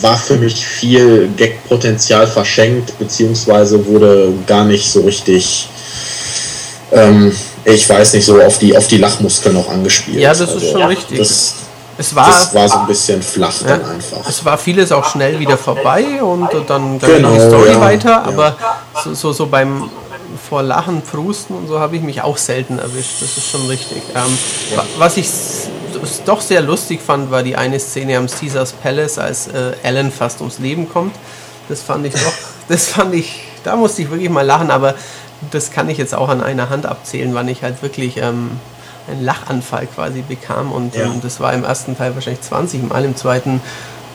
war 0.01 0.17
für 0.17 0.37
mich 0.37 0.65
viel 0.65 1.29
Gag-Potenzial 1.37 2.27
verschenkt, 2.27 2.99
beziehungsweise 2.99 3.87
wurde 3.87 4.33
gar 4.47 4.65
nicht 4.65 4.91
so 4.91 5.03
richtig, 5.03 5.69
ähm, 6.93 7.35
ich 7.65 7.89
weiß 7.89 8.15
nicht, 8.15 8.25
so 8.25 8.41
auf 8.41 8.59
die, 8.59 8.77
auf 8.77 8.87
die 8.87 8.99
Lachmuskeln 8.99 9.55
noch 9.55 9.69
angespielt. 9.69 10.19
Ja, 10.19 10.31
das 10.31 10.41
also, 10.41 10.57
ist 10.57 10.71
schon 10.71 10.83
richtig. 10.83 11.19
Das, 11.19 11.55
es 11.99 12.15
war, 12.15 12.27
das 12.27 12.55
war 12.55 12.69
so 12.69 12.79
ein 12.79 12.87
bisschen 12.87 13.23
flach 13.23 13.61
ja, 13.61 13.77
dann 13.77 13.85
einfach. 13.85 14.27
Es 14.27 14.45
war 14.45 14.57
vieles 14.57 14.91
auch 14.93 15.05
schnell 15.05 15.39
wieder 15.39 15.59
vorbei 15.59 16.23
und 16.23 16.49
dann, 16.67 16.99
dann 16.99 16.99
genau, 16.99 17.33
ging 17.33 17.39
die 17.39 17.47
Story 17.47 17.71
ja, 17.71 17.81
weiter, 17.81 18.25
aber 18.25 18.57
so, 19.05 19.15
so, 19.15 19.33
so 19.33 19.47
beim 19.47 19.91
vor 20.49 20.63
Lachen, 20.63 21.03
Prusten 21.03 21.55
und 21.55 21.69
so 21.69 21.79
habe 21.79 21.97
ich 21.97 22.03
mich 22.03 22.23
auch 22.23 22.37
selten 22.37 22.79
erwischt. 22.79 23.21
Das 23.21 23.37
ist 23.37 23.51
schon 23.51 23.67
richtig. 23.67 24.03
Ähm, 24.15 24.39
was 24.99 25.17
ich 25.17 25.29
doch 26.25 26.41
sehr 26.41 26.61
lustig 26.61 27.01
fand, 27.01 27.31
war 27.31 27.43
die 27.43 27.57
eine 27.57 27.79
Szene 27.79 28.17
am 28.17 28.27
Caesars 28.27 28.73
Palace, 28.73 29.19
als 29.19 29.49
äh, 29.49 29.73
Alan 29.83 30.11
fast 30.11 30.41
ums 30.41 30.59
Leben 30.59 30.89
kommt. 30.89 31.15
Das 31.69 31.83
fand 31.83 32.07
ich 32.07 32.15
doch, 32.15 32.33
das 32.69 32.89
fand 32.89 33.15
ich, 33.15 33.45
da 33.65 33.77
musste 33.77 34.03
ich 34.03 34.11
wirklich 34.11 34.31
mal 34.31 34.45
lachen, 34.45 34.71
aber 34.71 34.95
das 35.51 35.71
kann 35.71 35.89
ich 35.89 35.99
jetzt 35.99 36.15
auch 36.15 36.29
an 36.29 36.43
einer 36.43 36.71
Hand 36.71 36.87
abzählen, 36.87 37.35
wann 37.35 37.49
ich 37.49 37.63
halt 37.63 37.83
wirklich 37.83 38.17
ähm, 38.19 38.51
einen 39.09 39.25
Lachanfall 39.25 39.87
quasi 39.87 40.23
bekam. 40.23 40.73
Und 40.73 40.95
ja. 40.95 41.05
ähm, 41.05 41.21
das 41.23 41.41
war 41.41 41.53
im 41.53 41.65
ersten 41.65 41.97
Teil 41.97 42.15
wahrscheinlich 42.15 42.43
20 42.43 42.89
Mal, 42.89 43.05
im 43.05 43.17
zweiten 43.17 43.61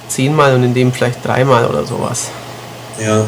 10 0.09 0.35
Mal 0.35 0.55
und 0.55 0.63
in 0.63 0.73
dem 0.73 0.93
vielleicht 0.93 1.25
dreimal 1.25 1.65
oder 1.65 1.85
sowas. 1.85 2.29
Ja. 2.99 3.25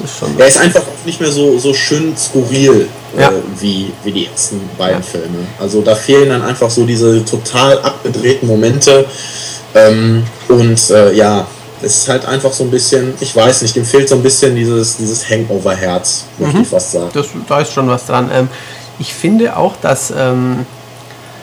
Ist 0.00 0.18
schon. 0.18 0.38
Er 0.38 0.46
ist 0.46 0.58
einfach 0.58 0.82
nicht 1.04 1.20
mehr 1.20 1.30
so, 1.30 1.58
so 1.58 1.74
schön 1.74 2.16
skurril 2.16 2.88
ja. 3.16 3.28
äh, 3.28 3.32
wie, 3.58 3.92
wie 4.04 4.12
die 4.12 4.26
ersten 4.26 4.60
beiden 4.76 5.02
ja. 5.02 5.02
Filme. 5.02 5.46
Also 5.58 5.82
da 5.82 5.94
fehlen 5.94 6.28
dann 6.28 6.42
einfach 6.42 6.70
so 6.70 6.84
diese 6.84 7.24
total 7.24 7.78
abgedrehten 7.80 8.48
Momente. 8.48 9.06
Ähm, 9.74 10.24
und 10.48 10.90
äh, 10.90 11.12
ja, 11.12 11.46
es 11.82 11.98
ist 11.98 12.08
halt 12.08 12.26
einfach 12.26 12.52
so 12.52 12.64
ein 12.64 12.70
bisschen, 12.70 13.14
ich 13.20 13.34
weiß 13.34 13.62
nicht, 13.62 13.76
dem 13.76 13.84
fehlt 13.84 14.08
so 14.08 14.16
ein 14.16 14.22
bisschen 14.22 14.54
dieses, 14.54 14.96
dieses 14.96 15.28
Hangover-Herz, 15.28 16.24
möchte 16.38 16.56
mhm. 16.56 16.62
ich 16.62 16.68
fast 16.68 16.92
sagen. 16.92 17.10
Das, 17.12 17.26
da 17.46 17.60
ist 17.60 17.72
schon 17.72 17.88
was 17.88 18.06
dran. 18.06 18.30
Ähm, 18.32 18.48
ich 18.98 19.14
finde 19.14 19.56
auch, 19.56 19.76
dass, 19.80 20.12
ähm, 20.16 20.66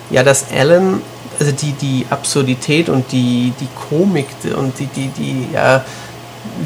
ja, 0.10 0.24
dass 0.24 0.46
Alan, 0.54 1.02
also 1.40 1.52
die, 1.52 1.72
die 1.74 2.06
Absurdität 2.10 2.90
und 2.90 3.12
die, 3.12 3.54
die 3.60 3.68
Komik 3.90 4.28
und 4.56 4.78
die, 4.80 4.88
die, 4.88 5.08
die, 5.10 5.48
ja, 5.54 5.86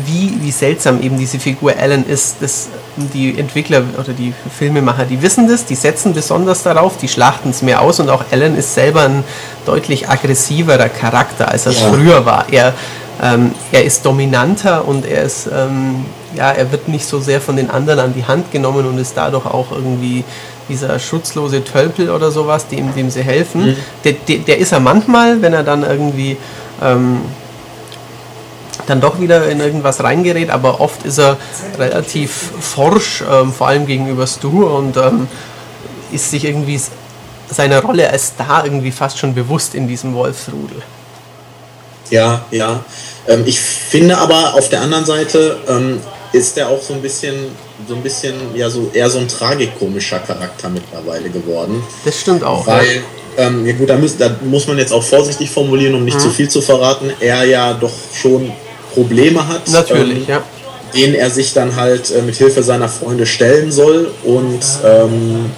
wie, 0.05 0.37
wie 0.41 0.51
seltsam 0.51 1.01
eben 1.01 1.17
diese 1.17 1.39
Figur 1.39 1.73
Alan 1.77 2.05
ist, 2.05 2.37
das, 2.41 2.69
die 3.13 3.37
Entwickler 3.37 3.83
oder 3.97 4.13
die 4.13 4.33
Filmemacher, 4.57 5.05
die 5.05 5.21
wissen 5.21 5.47
das, 5.47 5.65
die 5.65 5.75
setzen 5.75 6.13
besonders 6.13 6.63
darauf, 6.63 6.97
die 6.97 7.07
schlachten 7.07 7.49
es 7.49 7.61
mehr 7.61 7.81
aus 7.81 7.99
und 7.99 8.09
auch 8.09 8.23
Alan 8.31 8.55
ist 8.55 8.73
selber 8.73 9.03
ein 9.03 9.23
deutlich 9.65 10.09
aggressiverer 10.09 10.89
Charakter, 10.89 11.49
als 11.49 11.65
er 11.65 11.71
es 11.71 11.81
ja. 11.81 11.89
früher 11.89 12.25
war. 12.25 12.45
Er, 12.51 12.73
ähm, 13.21 13.51
er 13.71 13.83
ist 13.83 14.05
dominanter 14.05 14.87
und 14.87 15.05
er 15.05 15.23
ist, 15.23 15.47
ähm, 15.47 16.05
ja, 16.35 16.51
er 16.51 16.71
wird 16.71 16.87
nicht 16.87 17.05
so 17.05 17.19
sehr 17.19 17.41
von 17.41 17.55
den 17.55 17.69
anderen 17.69 17.99
an 17.99 18.13
die 18.13 18.25
Hand 18.25 18.51
genommen 18.51 18.85
und 18.85 18.97
ist 18.97 19.17
dadurch 19.17 19.45
auch 19.45 19.71
irgendwie 19.71 20.23
dieser 20.69 20.99
schutzlose 20.99 21.63
Tölpel 21.63 22.11
oder 22.11 22.31
sowas, 22.31 22.67
dem, 22.67 22.93
dem 22.93 23.09
sie 23.09 23.23
helfen. 23.23 23.71
Mhm. 23.71 23.75
Der, 24.03 24.13
der, 24.13 24.37
der, 24.37 24.57
ist 24.59 24.71
er 24.71 24.79
manchmal, 24.79 25.41
wenn 25.41 25.53
er 25.53 25.63
dann 25.63 25.83
irgendwie 25.83 26.37
ähm, 26.81 27.21
dann 28.89 29.01
doch 29.01 29.19
wieder 29.19 29.47
in 29.49 29.59
irgendwas 29.59 30.03
reingerät, 30.03 30.49
aber 30.49 30.81
oft 30.81 31.05
ist 31.05 31.19
er 31.19 31.37
relativ 31.77 32.31
forsch, 32.59 33.23
ähm, 33.29 33.53
vor 33.53 33.67
allem 33.67 33.85
gegenüber 33.85 34.25
Stu 34.25 34.65
und 34.65 34.97
ähm, 34.97 35.27
ist 36.11 36.31
sich 36.31 36.45
irgendwie 36.45 36.81
seiner 37.49 37.81
Rolle 37.81 38.09
als 38.09 38.27
Star 38.27 38.65
irgendwie 38.65 38.91
fast 38.91 39.17
schon 39.17 39.33
bewusst 39.33 39.75
in 39.75 39.87
diesem 39.87 40.13
Wolfsrudel. 40.13 40.81
Ja, 42.09 42.45
ja. 42.51 42.83
Ähm, 43.27 43.43
ich 43.45 43.59
finde 43.59 44.17
aber 44.17 44.55
auf 44.55 44.69
der 44.69 44.81
anderen 44.81 45.05
Seite 45.05 45.57
ähm, 45.67 45.99
ist 46.33 46.57
er 46.57 46.69
auch 46.69 46.81
so 46.81 46.93
ein 46.93 47.01
bisschen, 47.01 47.35
so 47.87 47.95
ein 47.95 48.01
bisschen, 48.01 48.33
ja, 48.55 48.69
so 48.69 48.89
eher 48.93 49.09
so 49.09 49.19
ein 49.19 49.27
tragikomischer 49.27 50.19
Charakter 50.19 50.69
mittlerweile 50.69 51.29
geworden. 51.29 51.83
Das 52.05 52.19
stimmt 52.19 52.43
auch. 52.43 52.65
Weil, 52.65 53.03
ja, 53.37 53.47
ähm, 53.47 53.65
ja 53.65 53.73
gut, 53.73 53.89
da 53.89 53.97
muss, 53.97 54.17
da 54.17 54.35
muss 54.43 54.67
man 54.67 54.77
jetzt 54.77 54.91
auch 54.91 55.03
vorsichtig 55.03 55.49
formulieren, 55.49 55.95
um 55.95 56.03
nicht 56.03 56.17
mhm. 56.17 56.21
zu 56.21 56.29
viel 56.31 56.49
zu 56.49 56.61
verraten. 56.61 57.11
Er 57.19 57.43
ja 57.45 57.73
doch 57.73 57.91
schon 58.13 58.51
Probleme 58.99 59.47
hat. 59.47 59.69
Natürlich, 59.69 60.27
ähm, 60.27 60.35
ja. 60.35 60.43
Denen 60.93 61.15
er 61.15 61.29
sich 61.29 61.53
dann 61.53 61.75
halt 61.75 62.11
äh, 62.11 62.21
mit 62.21 62.35
Hilfe 62.35 62.63
seiner 62.63 62.89
Freunde 62.89 63.25
stellen 63.25 63.71
soll. 63.71 64.11
Und 64.23 64.61
ähm, 64.83 65.51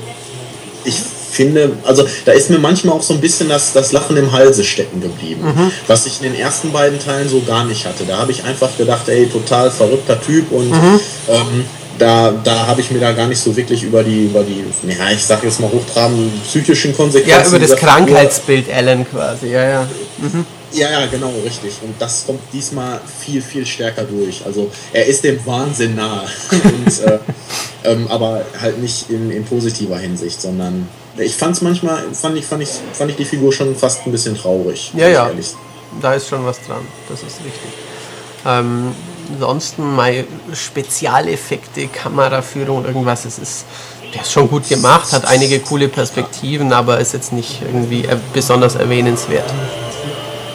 ich 0.83 0.95
finde, 1.31 1.71
also 1.83 2.05
da 2.25 2.33
ist 2.33 2.49
mir 2.49 2.59
manchmal 2.59 2.95
auch 2.97 3.01
so 3.01 3.13
ein 3.13 3.21
bisschen 3.21 3.49
das, 3.49 3.73
das 3.73 3.93
Lachen 3.93 4.17
im 4.17 4.31
Halse 4.31 4.63
stecken 4.63 5.01
geblieben, 5.01 5.43
mhm. 5.43 5.71
was 5.87 6.05
ich 6.05 6.21
in 6.21 6.31
den 6.31 6.35
ersten 6.35 6.71
beiden 6.71 6.99
Teilen 6.99 7.29
so 7.29 7.41
gar 7.41 7.63
nicht 7.65 7.85
hatte. 7.85 8.03
Da 8.05 8.17
habe 8.17 8.31
ich 8.31 8.43
einfach 8.43 8.69
gedacht, 8.77 9.07
ey, 9.07 9.27
total 9.27 9.71
verrückter 9.71 10.21
Typ 10.21 10.51
und 10.51 10.69
mhm. 10.69 10.99
ähm, 11.29 11.65
da, 11.97 12.33
da 12.43 12.67
habe 12.67 12.81
ich 12.81 12.91
mir 12.91 12.99
da 12.99 13.11
gar 13.13 13.27
nicht 13.27 13.39
so 13.39 13.55
wirklich 13.55 13.83
über 13.83 14.03
die, 14.03 14.25
über 14.25 14.43
die, 14.43 14.63
ja, 14.87 15.11
ich 15.11 15.23
sage 15.23 15.47
jetzt 15.47 15.59
mal 15.59 15.71
hochtrabend, 15.71 16.43
psychischen 16.43 16.95
Konsequenzen. 16.95 17.43
Ja, 17.43 17.47
über 17.47 17.59
das 17.59 17.75
Krankheitsbild 17.75 18.71
Alan 18.73 19.09
quasi, 19.09 19.47
ja, 19.47 19.63
ja. 19.63 19.87
Mhm. 20.17 20.45
Ja, 20.73 20.89
ja, 20.91 21.05
genau, 21.07 21.31
richtig. 21.43 21.73
Und 21.81 21.95
das 21.99 22.25
kommt 22.25 22.41
diesmal 22.53 23.01
viel, 23.19 23.41
viel 23.41 23.65
stärker 23.65 24.03
durch. 24.03 24.45
Also 24.45 24.69
er 24.93 25.05
ist 25.05 25.23
dem 25.23 25.45
Wahnsinn 25.45 25.95
nahe. 25.95 26.25
und, 26.51 26.99
äh, 26.99 27.19
ähm, 27.83 28.07
aber 28.09 28.45
halt 28.59 28.79
nicht 28.79 29.09
in, 29.09 29.31
in 29.31 29.43
positiver 29.43 29.97
Hinsicht, 29.97 30.39
sondern 30.39 30.87
ich 31.17 31.35
fand 31.35 31.55
es 31.55 31.61
manchmal, 31.61 32.03
fand 32.13 32.37
ich, 32.37 32.45
fand, 32.45 32.63
ich, 32.63 32.69
fand 32.93 33.11
ich 33.11 33.17
die 33.17 33.25
Figur 33.25 33.51
schon 33.51 33.75
fast 33.75 34.05
ein 34.05 34.11
bisschen 34.11 34.35
traurig. 34.35 34.91
Ja, 34.95 35.07
ja. 35.07 35.29
Da 36.01 36.13
ist 36.13 36.29
schon 36.29 36.45
was 36.45 36.61
dran. 36.65 36.87
Das 37.09 37.19
ist 37.19 37.39
richtig. 37.39 37.71
Ähm, 38.45 38.93
ansonsten 39.33 39.95
mal 39.95 40.25
Spezialeffekte, 40.53 41.87
Kameraführung, 41.87 42.85
irgendwas. 42.85 43.25
Es 43.25 43.39
ist, 43.39 43.65
der 44.13 44.21
ist 44.21 44.31
schon 44.31 44.49
gut 44.49 44.67
gemacht, 44.69 45.11
hat 45.11 45.25
einige 45.25 45.59
coole 45.59 45.89
Perspektiven, 45.89 46.73
aber 46.73 46.99
ist 46.99 47.13
jetzt 47.13 47.33
nicht 47.33 47.61
irgendwie 47.61 48.07
besonders 48.33 48.75
erwähnenswert. 48.75 49.51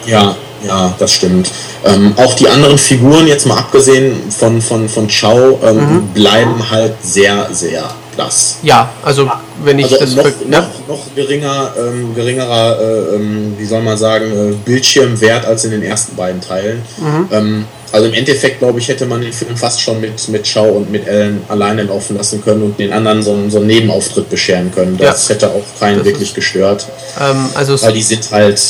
Ja, 0.06 0.36
ja, 0.66 0.94
das 0.98 1.12
stimmt. 1.12 1.50
Ähm, 1.84 2.14
auch 2.16 2.34
die 2.34 2.48
anderen 2.48 2.78
Figuren, 2.78 3.26
jetzt 3.26 3.46
mal 3.46 3.58
abgesehen 3.58 4.30
von, 4.30 4.60
von, 4.60 4.88
von 4.88 5.08
Chao, 5.08 5.58
ähm, 5.62 5.76
mhm. 5.76 6.08
bleiben 6.14 6.70
halt 6.70 6.94
sehr, 7.02 7.48
sehr 7.52 7.84
blass. 8.16 8.58
Ja, 8.62 8.90
also 9.02 9.30
wenn 9.62 9.78
ich 9.78 9.92
also 9.92 10.16
das 10.16 10.16
noch, 10.16 10.48
noch, 10.48 10.88
noch 10.88 11.14
geringer, 11.14 11.72
ähm, 11.78 12.14
geringerer, 12.14 12.80
äh, 12.80 13.16
ähm, 13.16 13.54
wie 13.58 13.64
soll 13.64 13.82
man 13.82 13.96
sagen, 13.96 14.24
äh, 14.24 14.54
Bildschirmwert 14.64 15.44
als 15.44 15.64
in 15.64 15.70
den 15.72 15.82
ersten 15.82 16.16
beiden 16.16 16.40
Teilen. 16.40 16.82
Mhm. 16.98 17.28
Ähm, 17.30 17.64
also 17.92 18.08
im 18.08 18.14
Endeffekt, 18.14 18.58
glaube 18.58 18.78
ich, 18.80 18.88
hätte 18.88 19.06
man 19.06 19.20
den 19.20 19.32
Film 19.32 19.56
fast 19.56 19.80
schon 19.80 20.00
mit, 20.00 20.28
mit 20.28 20.44
Chao 20.44 20.68
und 20.68 20.90
mit 20.90 21.06
Ellen 21.06 21.42
alleine 21.48 21.84
laufen 21.84 22.16
lassen 22.16 22.42
können 22.42 22.62
und 22.62 22.78
den 22.78 22.92
anderen 22.92 23.22
so, 23.22 23.38
so 23.48 23.58
einen 23.58 23.68
Nebenauftritt 23.68 24.28
bescheren 24.28 24.72
können. 24.74 24.96
Das 24.98 25.28
ja. 25.28 25.34
hätte 25.34 25.50
auch 25.50 25.64
keinen 25.78 25.98
das 25.98 26.06
wirklich 26.06 26.34
gestört. 26.34 26.86
Ähm, 27.20 27.48
also 27.54 27.80
Weil 27.80 27.92
die 27.92 28.02
sind 28.02 28.28
halt 28.32 28.60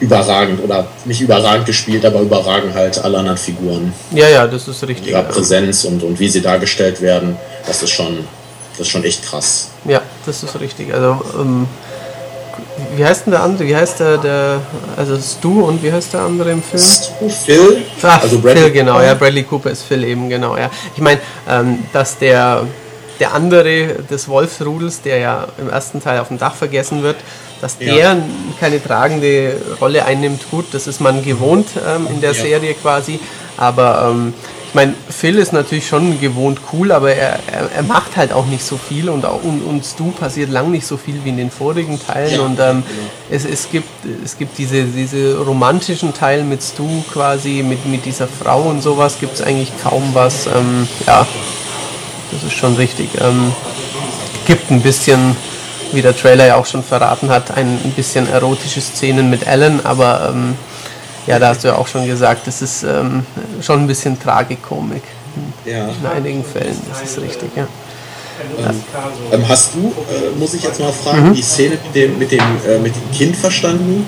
überragend 0.00 0.62
oder 0.62 0.86
nicht 1.04 1.20
überragend 1.20 1.66
gespielt, 1.66 2.04
aber 2.04 2.20
überragend 2.20 2.74
halt 2.74 3.02
alle 3.02 3.18
anderen 3.18 3.38
Figuren. 3.38 3.92
Ja, 4.10 4.28
ja, 4.28 4.46
das 4.46 4.68
ist 4.68 4.86
richtig. 4.86 5.08
Ihrer 5.08 5.22
Präsenz 5.22 5.84
und, 5.84 6.02
und 6.02 6.20
wie 6.20 6.28
sie 6.28 6.42
dargestellt 6.42 7.00
werden, 7.00 7.36
das 7.66 7.82
ist 7.82 7.90
schon, 7.90 8.18
das 8.72 8.80
ist 8.80 8.88
schon 8.88 9.04
echt 9.04 9.24
krass. 9.24 9.70
Ja, 9.84 10.02
das 10.26 10.42
ist 10.42 10.60
richtig. 10.60 10.92
Also, 10.92 11.20
ähm, 11.38 11.66
wie 12.94 13.04
heißt 13.04 13.26
denn 13.26 13.32
der 13.32 13.42
andere? 13.42 13.66
Wie 13.66 13.76
heißt 13.76 14.00
der, 14.00 14.18
der, 14.18 14.60
also 14.96 15.16
Stu 15.18 15.62
und 15.64 15.82
wie 15.82 15.92
heißt 15.92 16.12
der 16.12 16.20
andere 16.20 16.52
im 16.52 16.62
Film? 16.62 16.82
Stu, 16.82 17.28
Phil. 17.28 17.82
Ach, 18.02 18.22
also 18.22 18.38
Bradley 18.38 18.64
Phil, 18.64 18.72
genau, 18.72 19.00
ja, 19.00 19.14
Bradley 19.14 19.44
Cooper 19.44 19.70
ist 19.70 19.82
Phil 19.82 20.04
eben, 20.04 20.28
genau, 20.28 20.56
ja. 20.56 20.70
Ich 20.94 21.00
meine, 21.00 21.20
ähm, 21.48 21.78
dass 21.92 22.18
der, 22.18 22.66
der 23.18 23.32
andere 23.32 23.94
des 24.10 24.28
Wolfsrudels, 24.28 25.02
der 25.02 25.18
ja 25.18 25.48
im 25.58 25.70
ersten 25.70 26.02
Teil 26.02 26.20
auf 26.20 26.28
dem 26.28 26.38
Dach 26.38 26.54
vergessen 26.54 27.02
wird, 27.02 27.16
dass 27.60 27.78
der 27.78 27.94
ja. 27.94 28.16
keine 28.60 28.82
tragende 28.82 29.60
Rolle 29.80 30.04
einnimmt, 30.04 30.50
gut, 30.50 30.66
das 30.72 30.86
ist 30.86 31.00
man 31.00 31.24
gewohnt 31.24 31.68
ähm, 31.86 32.06
in 32.12 32.20
der 32.20 32.32
ja. 32.32 32.42
Serie 32.42 32.74
quasi. 32.74 33.20
Aber 33.56 34.10
ähm, 34.10 34.34
ich 34.68 34.74
meine, 34.74 34.94
Phil 35.08 35.36
ist 35.38 35.52
natürlich 35.52 35.86
schon 35.86 36.20
gewohnt 36.20 36.60
cool, 36.72 36.92
aber 36.92 37.14
er, 37.14 37.38
er, 37.50 37.70
er, 37.76 37.82
macht 37.82 38.16
halt 38.16 38.32
auch 38.32 38.46
nicht 38.46 38.62
so 38.64 38.76
viel 38.76 39.08
und, 39.08 39.24
auch, 39.24 39.42
und, 39.42 39.62
und 39.62 39.84
Stu 39.84 40.10
passiert 40.10 40.50
lang 40.50 40.70
nicht 40.70 40.86
so 40.86 40.98
viel 40.98 41.24
wie 41.24 41.30
in 41.30 41.38
den 41.38 41.50
vorigen 41.50 41.98
Teilen. 42.04 42.34
Ja, 42.34 42.40
und 42.42 42.60
ähm, 42.60 42.82
genau. 42.86 43.10
es, 43.30 43.44
es, 43.46 43.70
gibt, 43.70 43.88
es 44.22 44.36
gibt 44.36 44.58
diese, 44.58 44.84
diese 44.84 45.38
romantischen 45.38 46.12
Teile 46.12 46.42
mit 46.42 46.62
Stu 46.62 46.86
quasi, 47.10 47.62
mit, 47.62 47.86
mit 47.86 48.04
dieser 48.04 48.28
Frau 48.28 48.62
und 48.62 48.82
sowas, 48.82 49.18
gibt 49.18 49.34
es 49.34 49.42
eigentlich 49.42 49.72
kaum 49.82 50.10
was. 50.12 50.46
Ähm, 50.46 50.86
ja, 51.06 51.26
das 52.32 52.42
ist 52.42 52.52
schon 52.52 52.74
richtig. 52.74 53.08
Ähm, 53.20 53.52
gibt 54.46 54.70
ein 54.70 54.82
bisschen 54.82 55.36
wie 55.92 56.02
der 56.02 56.16
Trailer 56.16 56.46
ja 56.46 56.56
auch 56.56 56.66
schon 56.66 56.82
verraten 56.82 57.28
hat, 57.28 57.56
ein, 57.56 57.78
bisschen 57.94 58.30
erotische 58.30 58.80
Szenen 58.80 59.30
mit 59.30 59.46
Ellen, 59.46 59.84
aber 59.84 60.30
ähm, 60.32 60.56
ja, 61.26 61.38
da 61.38 61.48
hast 61.48 61.64
du 61.64 61.68
ja 61.68 61.76
auch 61.76 61.88
schon 61.88 62.06
gesagt, 62.06 62.46
das 62.46 62.62
ist 62.62 62.82
ähm, 62.82 63.24
schon 63.60 63.80
ein 63.80 63.86
bisschen 63.86 64.18
Tragikomik 64.20 65.02
in, 65.64 65.72
ja. 65.72 65.88
in 65.88 66.06
einigen 66.06 66.44
Fällen, 66.44 66.76
das 66.88 67.02
ist 67.02 67.20
richtig, 67.20 67.50
ja. 67.56 67.66
Ähm, 68.58 68.82
ähm, 69.32 69.48
hast 69.48 69.74
du, 69.74 69.88
äh, 69.88 70.38
muss 70.38 70.54
ich 70.54 70.62
jetzt 70.62 70.78
mal 70.78 70.92
fragen, 70.92 71.30
mhm. 71.30 71.34
die 71.34 71.42
Szene 71.42 71.78
mit 71.82 71.94
dem, 71.94 72.18
mit, 72.18 72.32
dem, 72.32 72.40
äh, 72.68 72.78
mit 72.78 72.94
dem 72.94 73.10
Kind 73.10 73.36
verstanden? 73.36 74.06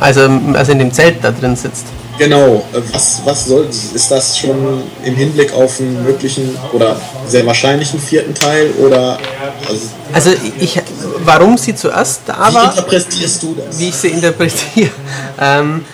Also, 0.00 0.28
also 0.54 0.72
in 0.72 0.78
dem 0.78 0.92
Zelt 0.92 1.16
da 1.22 1.30
drin 1.30 1.54
sitzt. 1.54 1.86
Genau, 2.18 2.64
äh, 2.72 2.80
was, 2.92 3.22
was 3.24 3.46
soll, 3.46 3.68
ist 3.68 4.10
das 4.10 4.38
schon 4.38 4.82
im 5.04 5.14
Hinblick 5.14 5.52
auf 5.52 5.78
einen 5.78 6.02
möglichen 6.02 6.56
oder 6.72 6.96
sehr 7.26 7.46
wahrscheinlichen 7.46 8.00
vierten 8.00 8.34
Teil 8.34 8.70
oder? 8.84 9.18
Also, 10.12 10.30
ich, 10.58 10.80
warum 11.24 11.58
sie 11.58 11.74
zuerst 11.74 12.22
da 12.26 12.52
war? 12.52 12.52
Wie 12.52 12.78
interpretierst 12.78 13.42
du 13.42 13.54
das? 13.54 13.78
Wie 13.78 13.88
ich 13.88 13.94
sie 13.94 14.08
interpretiere. 14.08 14.90
Ähm, 15.40 15.84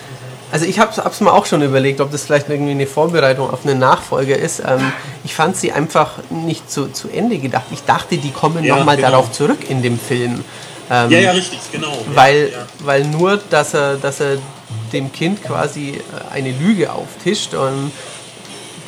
also 0.55 0.67
ich 0.67 0.79
habe 0.79 0.93
es 1.11 1.21
mir 1.21 1.33
auch 1.33 1.47
schon 1.47 1.63
überlegt, 1.63 2.01
ob 2.01 2.13
das 2.13 2.23
vielleicht 2.23 2.49
irgendwie 2.49 2.71
eine 2.71 2.87
Vorbereitung 2.87 3.51
auf 3.51 3.67
eine 3.67 3.75
Nachfolge 3.75 4.35
ist. 4.35 4.61
Ähm, 4.61 4.93
ich 5.25 5.35
fand 5.35 5.57
sie 5.57 5.73
einfach 5.73 6.13
nicht 6.31 6.71
zu, 6.71 6.93
zu 6.93 7.09
Ende 7.09 7.39
gedacht. 7.39 7.65
Ich 7.73 7.83
dachte, 7.83 8.17
die 8.17 8.31
kommen 8.31 8.63
ja, 8.63 8.77
nochmal 8.77 8.95
genau. 8.95 9.11
darauf 9.11 9.33
zurück 9.33 9.69
in 9.69 9.83
dem 9.83 9.99
Film. 9.99 10.45
Ähm, 10.91 11.11
ja, 11.11 11.19
ja, 11.19 11.31
richtig, 11.33 11.59
genau. 11.73 11.93
Weil, 12.15 12.51
ja. 12.53 12.67
weil 12.85 13.05
nur, 13.05 13.41
dass 13.51 13.75
er, 13.75 13.97
dass 13.97 14.21
er 14.21 14.37
dem 14.93 15.13
Kind 15.13 15.43
quasi 15.43 15.95
äh, 15.99 16.33
eine 16.33 16.53
Lüge 16.53 16.93
auftischt 16.93 17.55
und 17.55 17.91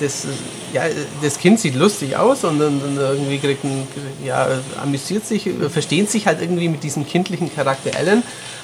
das, 0.01 0.27
ja, 0.73 0.83
das 1.23 1.39
Kind 1.39 1.61
sieht 1.61 1.75
lustig 1.75 2.17
aus 2.17 2.45
und 2.45 2.59
dann, 2.59 2.81
dann 2.81 2.97
irgendwie 2.97 3.39
kriegt 3.39 3.65
ein, 3.65 3.87
ja, 4.25 4.49
amüsiert 4.83 5.27
sich, 5.27 5.49
versteht 5.71 6.11
sich 6.11 6.27
halt 6.27 6.41
irgendwie 6.41 6.69
mit 6.69 6.83
diesem 6.83 7.07
kindlichen 7.07 7.55
Charakter 7.55 7.97
Alan, 7.99 8.23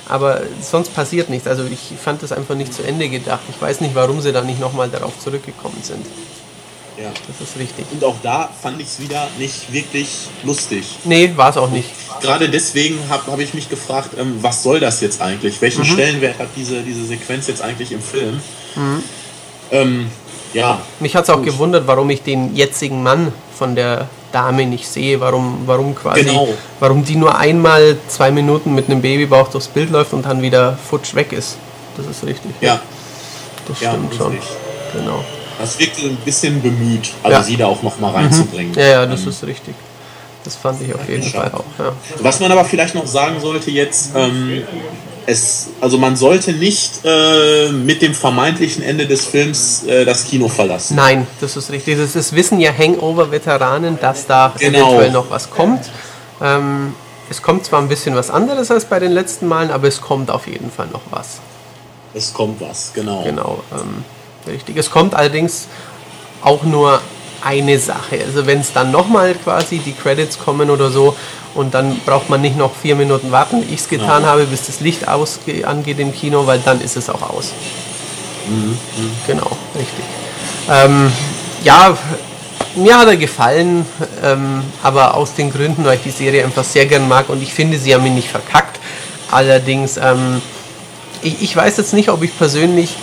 aber 0.08 0.42
sonst 0.60 0.94
passiert 0.94 1.30
nichts. 1.30 1.46
Also 1.46 1.64
ich 1.64 1.92
fand 2.02 2.22
das 2.22 2.32
einfach 2.32 2.54
nicht 2.54 2.74
zu 2.74 2.82
Ende 2.82 3.08
gedacht. 3.08 3.42
Ich 3.48 3.60
weiß 3.60 3.80
nicht, 3.80 3.94
warum 3.94 4.20
sie 4.20 4.32
da 4.32 4.42
nicht 4.42 4.60
nochmal 4.60 4.88
darauf 4.88 5.18
zurückgekommen 5.18 5.78
sind. 5.82 6.04
Ja. 6.98 7.10
Das 7.26 7.48
ist 7.48 7.58
richtig. 7.58 7.86
Und 7.90 8.04
auch 8.04 8.16
da 8.22 8.50
fand 8.62 8.80
ich 8.80 8.86
es 8.86 9.00
wieder 9.00 9.28
nicht 9.38 9.72
wirklich 9.72 10.28
lustig. 10.44 10.84
Nee, 11.04 11.32
war 11.36 11.50
es 11.50 11.56
auch 11.56 11.70
nicht. 11.70 11.88
Gerade 12.20 12.48
deswegen 12.48 12.98
habe 13.08 13.32
hab 13.32 13.38
ich 13.40 13.54
mich 13.54 13.68
gefragt, 13.68 14.10
ähm, 14.18 14.36
was 14.40 14.62
soll 14.62 14.78
das 14.78 15.00
jetzt 15.00 15.20
eigentlich? 15.22 15.60
Welchen 15.62 15.84
Stellenwert 15.84 16.38
hat 16.38 16.48
diese, 16.54 16.82
diese 16.82 17.04
Sequenz 17.04 17.46
jetzt 17.46 17.62
eigentlich 17.62 17.92
im 17.92 18.02
Film? 18.02 18.40
Ähm, 19.70 20.10
ja, 20.52 20.80
Mich 21.00 21.14
hat 21.16 21.24
es 21.24 21.30
auch 21.30 21.36
Gut. 21.36 21.46
gewundert, 21.46 21.86
warum 21.86 22.08
ich 22.10 22.22
den 22.22 22.54
jetzigen 22.54 23.02
Mann 23.02 23.32
von 23.58 23.74
der 23.74 24.08
Dame 24.32 24.64
nicht 24.66 24.88
sehe, 24.88 25.20
warum, 25.20 25.62
warum 25.66 25.94
quasi, 25.94 26.24
Genau. 26.24 26.48
warum 26.80 27.04
die 27.04 27.16
nur 27.16 27.36
einmal 27.36 27.96
zwei 28.08 28.30
Minuten 28.30 28.74
mit 28.74 28.88
einem 28.88 29.02
Babybauch 29.02 29.48
durchs 29.48 29.68
Bild 29.68 29.90
läuft 29.90 30.12
und 30.14 30.24
dann 30.24 30.40
wieder 30.42 30.76
futsch 30.88 31.14
weg 31.14 31.32
ist. 31.32 31.56
Das 31.96 32.06
ist 32.06 32.24
richtig. 32.24 32.52
ja, 32.60 32.80
das 33.68 33.80
ja, 33.80 33.90
stimmt 33.90 34.14
schon. 34.14 34.38
Genau. 34.94 35.22
Das 35.60 35.78
wirkte 35.78 36.02
ein 36.06 36.16
bisschen 36.16 36.60
bemüht, 36.62 37.12
also 37.22 37.34
Ja. 37.36 37.40
Mhm. 37.40 37.44
sie 37.44 37.56
da 37.56 37.66
auch 37.66 37.82
nochmal 37.82 38.12
reinzubringen. 38.14 38.72
Ja, 38.74 38.82
ja, 38.86 39.06
das 39.06 39.22
Ähm, 39.22 39.28
ist 39.28 39.44
richtig. 39.44 39.74
Das 40.44 40.56
fand 40.56 40.82
ich 40.82 40.92
auf 40.94 41.08
jeden. 41.08 41.22
Fall 41.22 41.52
auch. 41.54 41.64
Ja. 41.78 41.92
Was 42.20 42.40
man 42.40 42.50
aber 42.50 42.64
vielleicht 42.64 42.94
noch 42.96 43.06
sagen 43.06 43.38
sollte 43.40 43.70
jetzt, 43.70 44.10
ähm, 44.16 44.62
es, 45.26 45.68
also 45.80 45.98
man 45.98 46.16
sollte 46.16 46.52
nicht 46.52 47.00
äh, 47.04 47.68
mit 47.70 48.02
dem 48.02 48.14
vermeintlichen 48.14 48.82
Ende 48.82 49.06
des 49.06 49.26
Films 49.26 49.84
äh, 49.84 50.04
das 50.04 50.24
Kino 50.24 50.48
verlassen. 50.48 50.96
Nein, 50.96 51.26
das 51.40 51.56
ist 51.56 51.70
richtig. 51.70 51.98
Das, 51.98 52.12
das 52.12 52.32
wissen 52.34 52.60
ja 52.60 52.72
Hangover-Veteranen, 52.76 53.98
dass 54.00 54.26
da 54.26 54.52
Genau. 54.58 54.78
eventuell 54.88 55.10
noch 55.12 55.30
was 55.30 55.50
kommt. 55.50 55.90
Ähm, 56.40 56.94
es 57.30 57.40
kommt 57.40 57.64
zwar 57.64 57.80
ein 57.80 57.88
bisschen 57.88 58.14
was 58.14 58.30
anderes 58.30 58.70
als 58.70 58.84
bei 58.84 58.98
den 58.98 59.12
letzten 59.12 59.46
Malen, 59.48 59.70
aber 59.70 59.88
es 59.88 60.00
kommt 60.00 60.30
auf 60.30 60.46
jeden 60.46 60.70
Fall 60.70 60.88
noch 60.88 61.02
was. 61.10 61.40
Es 62.14 62.32
kommt 62.34 62.60
was, 62.60 62.92
genau. 62.94 63.22
Genau, 63.22 63.62
ähm, 63.72 64.04
richtig. 64.46 64.76
Es 64.76 64.90
kommt 64.90 65.14
allerdings 65.14 65.66
auch 66.42 66.62
nur 66.64 67.00
eine 67.44 67.78
Sache. 67.78 68.20
Also 68.26 68.46
wenn 68.46 68.60
es 68.60 68.72
dann 68.72 68.90
nochmal 68.90 69.34
quasi 69.34 69.78
die 69.78 69.92
Credits 69.92 70.38
kommen 70.38 70.70
oder 70.70 70.90
so 70.90 71.16
und 71.54 71.74
dann 71.74 71.98
braucht 72.06 72.30
man 72.30 72.40
nicht 72.40 72.56
noch 72.56 72.74
vier 72.74 72.96
Minuten 72.96 73.30
warten, 73.32 73.62
wie 73.66 73.74
ich 73.74 73.80
es 73.80 73.88
getan 73.88 74.22
Ja. 74.22 74.30
habe, 74.30 74.44
bis 74.44 74.66
das 74.66 74.80
Licht 74.80 75.08
ausge 75.08 75.66
angeht 75.66 75.98
im 75.98 76.14
Kino, 76.14 76.46
weil 76.46 76.60
dann 76.60 76.80
ist 76.80 76.96
es 76.96 77.10
auch 77.10 77.22
aus. 77.30 77.52
Genau, 79.26 79.50
richtig. 79.74 80.04
Ähm, 80.68 81.12
ja, 81.62 81.96
mir 82.74 82.98
hat 82.98 83.06
er 83.06 83.16
gefallen, 83.16 83.86
ähm, 84.24 84.62
aber 84.82 85.14
aus 85.14 85.34
den 85.34 85.52
Gründen, 85.52 85.84
weil 85.84 85.96
ich 85.96 86.02
die 86.02 86.10
Serie 86.10 86.44
einfach 86.44 86.64
sehr 86.64 86.86
gern 86.86 87.08
mag 87.08 87.28
und 87.28 87.42
ich 87.42 87.52
finde, 87.52 87.78
sie 87.78 87.94
haben 87.94 88.04
ihn 88.06 88.14
nicht 88.14 88.30
verkackt. 88.30 88.80
Allerdings, 89.30 89.96
ähm, 89.96 90.40
ich, 91.22 91.42
ich 91.42 91.56
weiß 91.56 91.76
jetzt 91.76 91.92
nicht, 91.92 92.08
ob 92.08 92.22
ich 92.22 92.36
persönlich, 92.36 92.96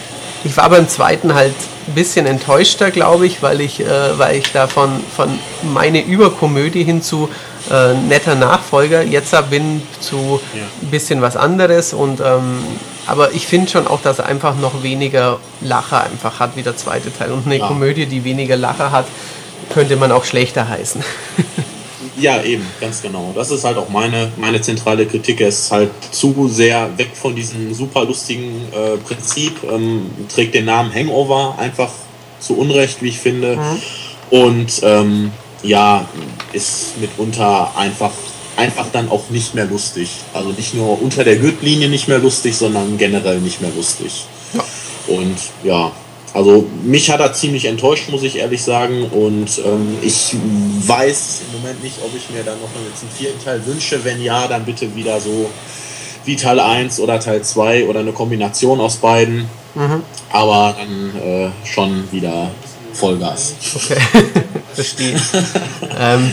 ich 0.44 0.56
war 0.58 0.70
beim 0.70 0.88
zweiten 0.90 1.34
halt 1.34 1.56
ein 1.90 1.96
bisschen 1.96 2.26
enttäuschter, 2.26 2.92
glaube 2.92 3.26
ich, 3.26 3.42
weil 3.42 3.62
ich, 3.62 3.80
äh, 3.82 4.18
weil 4.18 4.38
ich 4.38 4.52
da 4.52 4.68
von, 4.68 4.90
von 5.16 5.38
meine 5.74 6.02
Überkomödie 6.02 6.84
hin 6.84 7.02
zu 7.02 7.30
äh, 7.72 7.94
netter 7.94 8.36
Nachfolger 8.36 9.02
jetzt 9.04 9.34
bin 9.50 9.82
zu 10.00 10.40
Ja. 10.54 10.62
ein 10.82 10.88
bisschen 10.92 11.22
was 11.22 11.36
anderes 11.36 11.94
und 11.94 12.20
ähm, 12.22 12.64
aber 13.08 13.34
ich 13.34 13.48
finde 13.48 13.70
schon 13.72 13.88
auch, 13.88 14.02
dass 14.02 14.20
er 14.20 14.28
einfach 14.28 14.56
noch 14.56 14.84
weniger 14.84 15.40
Lacher 15.62 16.04
einfach 16.04 16.40
hat 16.40 16.56
wie 16.56 16.62
der 16.64 16.78
zweite 16.78 17.12
Teil 17.16 17.32
und 17.32 17.46
eine 17.48 17.58
Ja. 17.58 17.68
Komödie, 17.68 18.06
die 18.06 18.24
weniger 18.24 18.56
Lacher 18.56 18.92
hat, 18.92 19.06
könnte 19.74 19.96
man 19.96 20.12
auch 20.12 20.26
schlechter 20.26 20.68
heißen. 20.70 21.04
Ja, 22.20 22.44
eben, 22.44 22.66
ganz 22.82 23.02
genau. 23.02 23.32
Das 23.34 23.52
ist 23.52 23.64
halt 23.64 23.78
auch 23.78 23.90
meine, 23.90 24.32
meine 24.38 24.62
zentrale 24.62 25.06
Kritik. 25.06 25.42
Er 25.42 25.50
ist 25.50 25.72
halt 25.72 25.92
zu 26.12 26.50
sehr 26.50 26.98
weg 26.98 27.12
von 27.14 27.36
diesem 27.36 27.74
super 27.74 28.04
lustigen 28.04 28.68
äh, 28.72 28.98
Prinzip, 28.98 29.64
ähm, 29.64 30.10
trägt 30.34 30.54
den 30.56 30.66
Namen 30.66 30.94
Hangover 30.94 31.56
einfach 31.58 31.92
zu 32.40 32.58
Unrecht, 32.58 33.02
wie 33.02 33.10
ich 33.10 33.20
finde. 33.20 33.58
Und 34.30 34.82
ähm, 34.84 35.32
ja, 35.64 36.08
ist 36.54 37.00
mitunter 37.00 37.72
einfach, 37.76 38.12
einfach 38.56 38.88
dann 38.92 39.10
auch 39.10 39.30
nicht 39.30 39.56
mehr 39.56 39.66
lustig. 39.66 40.10
Also 40.34 40.50
nicht 40.50 40.74
nur 40.74 41.02
unter 41.02 41.24
der 41.24 41.38
Gürtellinie 41.38 41.90
nicht 41.90 42.08
mehr 42.08 42.20
lustig, 42.20 42.56
sondern 42.56 42.98
generell 42.98 43.40
nicht 43.40 43.62
mehr 43.62 43.72
lustig. 43.76 44.26
Ja. 44.54 44.64
Und 45.08 45.38
ja, 45.64 45.92
also 46.34 46.66
mich 46.84 47.10
hat 47.10 47.20
er 47.20 47.34
ziemlich 47.34 47.66
enttäuscht, 47.66 48.10
muss 48.10 48.24
ich 48.24 48.38
ehrlich 48.38 48.64
sagen. 48.64 49.06
Und 49.06 49.60
ähm, 49.66 49.98
ich 50.02 50.36
weiß 50.86 51.42
im 51.48 51.62
Moment 51.62 51.84
nicht, 51.84 51.96
ob 52.04 52.12
ich 52.16 52.30
mir 52.30 52.44
dann 52.44 52.60
noch 52.60 52.70
einen 52.70 53.12
vierten 53.18 53.44
Teil 53.44 53.66
wünsche. 53.66 54.04
Wenn 54.04 54.22
ja, 54.22 54.48
dann 54.48 54.66
bitte 54.66 54.96
wieder 54.96 55.20
so 55.20 55.50
wie 56.26 56.36
Teil 56.36 56.60
1 56.60 57.00
oder 57.00 57.20
Teil 57.20 57.42
2 57.42 57.86
oder 57.86 58.02
eine 58.02 58.12
Kombination 58.12 58.80
aus 58.80 58.98
beiden. 58.98 59.50
Aber 60.32 60.76
dann 60.78 61.22
äh, 61.22 61.50
schon 61.66 62.12
wieder 62.12 62.52
Vollgas. 62.94 63.56
Okay, 63.76 64.02
verstehe. 64.74 65.20
ähm, 66.00 66.32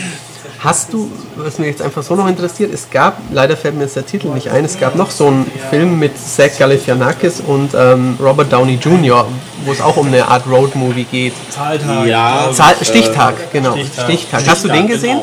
hast 0.67 0.93
du, 0.93 1.09
was 1.37 1.59
mich 1.59 1.69
jetzt 1.69 1.81
einfach 1.81 2.03
so 2.03 2.17
noch 2.17 2.27
interessiert, 2.27 2.75
es 2.75 2.91
gab, 2.91 3.19
leider 3.31 3.57
fällt 3.57 3.77
mir 3.77 3.83
jetzt 3.83 3.95
der 3.95 4.05
Titel 4.05 4.29
nicht 4.31 4.51
ein, 4.51 4.65
es 4.65 4.79
gab 4.79 4.97
noch 4.97 5.13
so 5.13 5.29
einen 5.29 5.49
Film 5.71 5.97
mit 6.01 6.19
Zach 6.19 6.51
Galifianakis 6.59 7.41
und 7.41 7.71
ähm, 7.75 8.19
Robert 8.21 8.53
Downey 8.53 8.75
Jr., 8.75 9.29
wo 9.65 9.73
es 9.73 9.81
auch 9.81 9.97
um 9.97 10.09
eine 10.09 10.27
Art 10.27 10.45
Roadmovie 10.51 11.05
geht. 11.05 11.35
Zahltag. 11.51 12.07
Ja. 12.07 12.51
Zahl 12.53 12.75
Stichtag, 12.83 13.53
genau. 13.53 13.75
Stichtag. 13.75 14.05
Stichtag. 14.07 14.43
Hast 14.49 14.65
du 14.65 14.69
den 14.69 14.89
gesehen? 14.89 15.21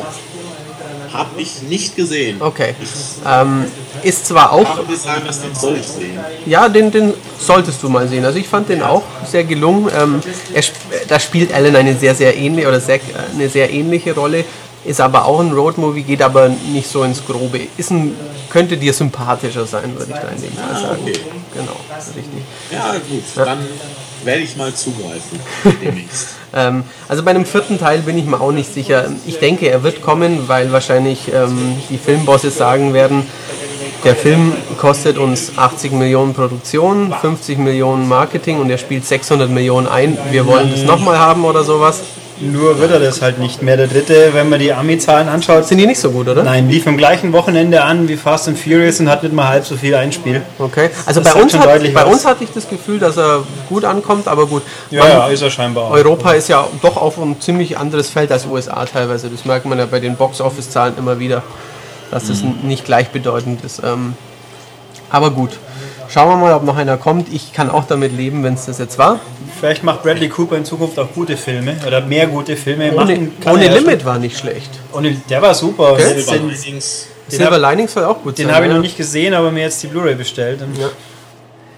Habe 1.12 1.40
ich 1.40 1.62
nicht 1.62 1.94
gesehen. 1.94 2.40
Okay. 2.40 2.74
Ähm, 3.24 3.66
ist 4.02 4.26
zwar 4.26 4.50
auch. 4.50 4.78
Ja, 6.44 6.68
den, 6.68 6.90
den 6.90 7.14
solltest 7.38 7.80
du 7.84 7.88
mal 7.88 8.08
sehen. 8.08 8.24
Also 8.24 8.38
ich 8.38 8.48
fand 8.48 8.68
den 8.68 8.82
auch 8.82 9.04
sehr 9.24 9.44
gelungen. 9.44 9.88
Ähm, 9.96 10.20
er, 10.52 10.62
da 11.06 11.20
spielt 11.20 11.54
Alan 11.54 11.76
eine 11.76 11.94
sehr, 11.94 12.16
sehr 12.16 12.36
ähnliche 12.36 12.66
oder 12.66 12.80
sehr, 12.80 12.98
eine 13.32 13.48
sehr 13.48 13.70
ähnliche 13.70 14.12
Rolle. 14.14 14.44
Ist 14.84 15.00
aber 15.00 15.24
auch 15.24 15.40
ein 15.40 15.52
Roadmovie, 15.52 16.02
geht 16.02 16.20
aber 16.22 16.48
nicht 16.48 16.88
so 16.90 17.04
ins 17.04 17.24
Grobe. 17.24 17.60
Ist 17.76 17.90
ein, 17.90 18.14
könnte 18.50 18.76
dir 18.76 18.92
sympathischer 18.92 19.64
sein, 19.66 19.94
würde 19.98 20.12
ich 20.14 20.20
da 20.20 20.28
in 20.28 20.42
dem 20.42 20.52
Fall 20.52 20.64
Ah, 20.74 20.80
sagen. 20.80 20.98
okay. 21.02 21.12
Genau, 21.54 21.76
richtig. 22.16 22.42
Ja, 22.70 22.92
gut. 22.92 23.22
Dann 23.46 23.58
werde 24.24 24.40
ich 24.42 24.56
mal 24.56 24.74
zugreifen. 24.74 25.40
Demnächst. 25.82 26.28
Ähm, 26.52 26.84
also 27.08 27.22
bei 27.22 27.30
einem 27.30 27.46
vierten 27.46 27.78
Teil 27.78 28.00
bin 28.00 28.18
ich 28.18 28.26
mir 28.26 28.40
auch 28.40 28.52
nicht 28.52 28.72
sicher. 28.72 29.06
Ich 29.26 29.38
denke, 29.38 29.68
er 29.68 29.82
wird 29.82 30.02
kommen, 30.02 30.48
weil 30.48 30.70
wahrscheinlich 30.72 31.32
ähm, 31.32 31.76
die 31.90 31.98
Filmbosse 31.98 32.50
sagen 32.50 32.92
werden, 32.92 33.26
der 34.04 34.14
Film 34.16 34.52
kostet 34.78 35.16
uns 35.16 35.52
80 35.56 35.92
Millionen 35.92 36.34
Produktion, 36.34 37.14
50 37.22 37.56
Millionen 37.58 38.06
Marketing 38.06 38.60
und 38.60 38.68
er 38.68 38.76
spielt 38.78 39.06
600 39.06 39.48
Millionen 39.48 39.86
ein. 39.86 40.18
Wir 40.30 40.46
wollen 40.46 40.70
das 40.70 40.82
nochmal 40.82 41.18
haben 41.18 41.44
oder 41.46 41.64
sowas. 41.64 42.02
Nur 42.52 42.78
wird 42.78 42.90
er 42.90 43.00
das 43.00 43.22
halt 43.22 43.38
nicht 43.38 43.62
mehr. 43.62 43.76
Der 43.76 43.86
dritte, 43.86 44.30
wenn 44.34 44.48
man 44.48 44.58
die 44.60 44.72
Ami-Zahlen 44.72 45.28
anschaut, 45.28 45.66
Sind 45.66 45.78
die 45.78 45.86
nicht 45.86 45.98
so 46.00 46.10
gut, 46.10 46.28
oder? 46.28 46.42
nein, 46.42 46.68
lief 46.68 46.86
am 46.86 46.96
gleichen 46.96 47.32
Wochenende 47.32 47.82
an 47.82 48.08
wie 48.08 48.16
Fast 48.16 48.48
and 48.48 48.58
Furious 48.58 49.00
und 49.00 49.08
hat 49.08 49.22
nicht 49.22 49.34
mal 49.34 49.48
halb 49.48 49.64
so 49.66 49.76
viel 49.76 49.94
Einspiel. 49.94 50.42
Okay. 50.58 50.90
Also 51.06 51.20
Das 51.20 51.32
bei 51.32 51.40
sagt 51.40 51.54
uns, 51.54 51.58
hat, 51.66 51.94
bei 51.94 52.04
uns 52.04 52.24
hatte 52.24 52.44
ich 52.44 52.50
das 52.52 52.68
Gefühl, 52.68 52.98
dass 52.98 53.16
er 53.16 53.42
gut 53.68 53.84
ankommt, 53.84 54.28
aber 54.28 54.46
gut. 54.46 54.62
Ja, 54.90 55.00
Man- 55.02 55.10
ja, 55.10 55.26
ist 55.28 55.42
er 55.42 55.50
scheinbar 55.50 55.84
auch. 55.84 55.90
Europa 55.92 56.32
ist 56.32 56.48
ja 56.48 56.66
doch 56.82 56.96
auf 56.96 57.18
ein 57.18 57.40
ziemlich 57.40 57.78
anderes 57.78 58.10
Feld 58.10 58.30
als 58.30 58.46
USA 58.46 58.84
teilweise. 58.84 59.28
Das 59.30 59.44
merkt 59.44 59.66
man 59.66 59.78
ja 59.78 59.86
bei 59.86 60.00
den 60.00 60.16
Box-Office-Zahlen 60.16 60.94
immer 60.98 61.18
wieder, 61.18 61.42
dass 62.10 62.28
das 62.28 62.42
Mhm. 62.42 62.56
nicht 62.62 62.84
gleichbedeutend 62.84 63.64
ist. 63.64 63.80
Ähm, 63.84 64.14
aber 65.10 65.30
gut. 65.30 65.50
Schauen 66.14 66.28
wir 66.28 66.36
mal, 66.36 66.54
ob 66.54 66.62
noch 66.62 66.76
einer 66.76 66.96
kommt. 66.96 67.26
Ich 67.34 67.52
kann 67.52 67.68
auch 67.68 67.86
damit 67.88 68.16
leben, 68.16 68.44
wenn 68.44 68.54
es 68.54 68.66
das 68.66 68.78
jetzt 68.78 68.98
war. 68.98 69.18
Vielleicht 69.58 69.82
macht 69.82 70.04
Bradley 70.04 70.28
Cooper 70.28 70.56
in 70.56 70.64
Zukunft 70.64 70.96
auch 70.96 71.12
gute 71.12 71.36
Filme 71.36 71.74
oder 71.84 72.02
mehr 72.02 72.28
gute 72.28 72.56
Filme. 72.56 72.92
Ohne, 72.92 73.16
Machen 73.16 73.32
ohne 73.46 73.66
ja 73.66 73.72
Limit 73.72 74.04
war 74.04 74.20
nicht 74.20 74.38
schlecht. 74.38 74.70
schon. 74.92 75.00
Ohne, 75.00 75.16
der 75.28 75.42
war 75.42 75.52
super. 75.54 75.94
Okay. 75.94 76.20
Silver 76.20 76.32
Den, 76.38 76.50
Linings. 76.50 77.08
Silver 77.26 77.58
Linings 77.58 77.94
soll 77.94 78.04
auch 78.04 78.22
gut 78.22 78.38
den 78.38 78.46
sein. 78.46 78.54
habe 78.54 78.66
ich 78.66 78.70
ja. 78.70 78.76
noch 78.76 78.82
nicht 78.84 78.96
gesehen, 78.96 79.34
aber 79.34 79.50
mir 79.50 79.62
jetzt 79.62 79.82
die 79.82 79.88
Blu-ray 79.88 80.14
bestellt. 80.14 80.62
Und 80.62 80.78
Ja. 80.78 80.88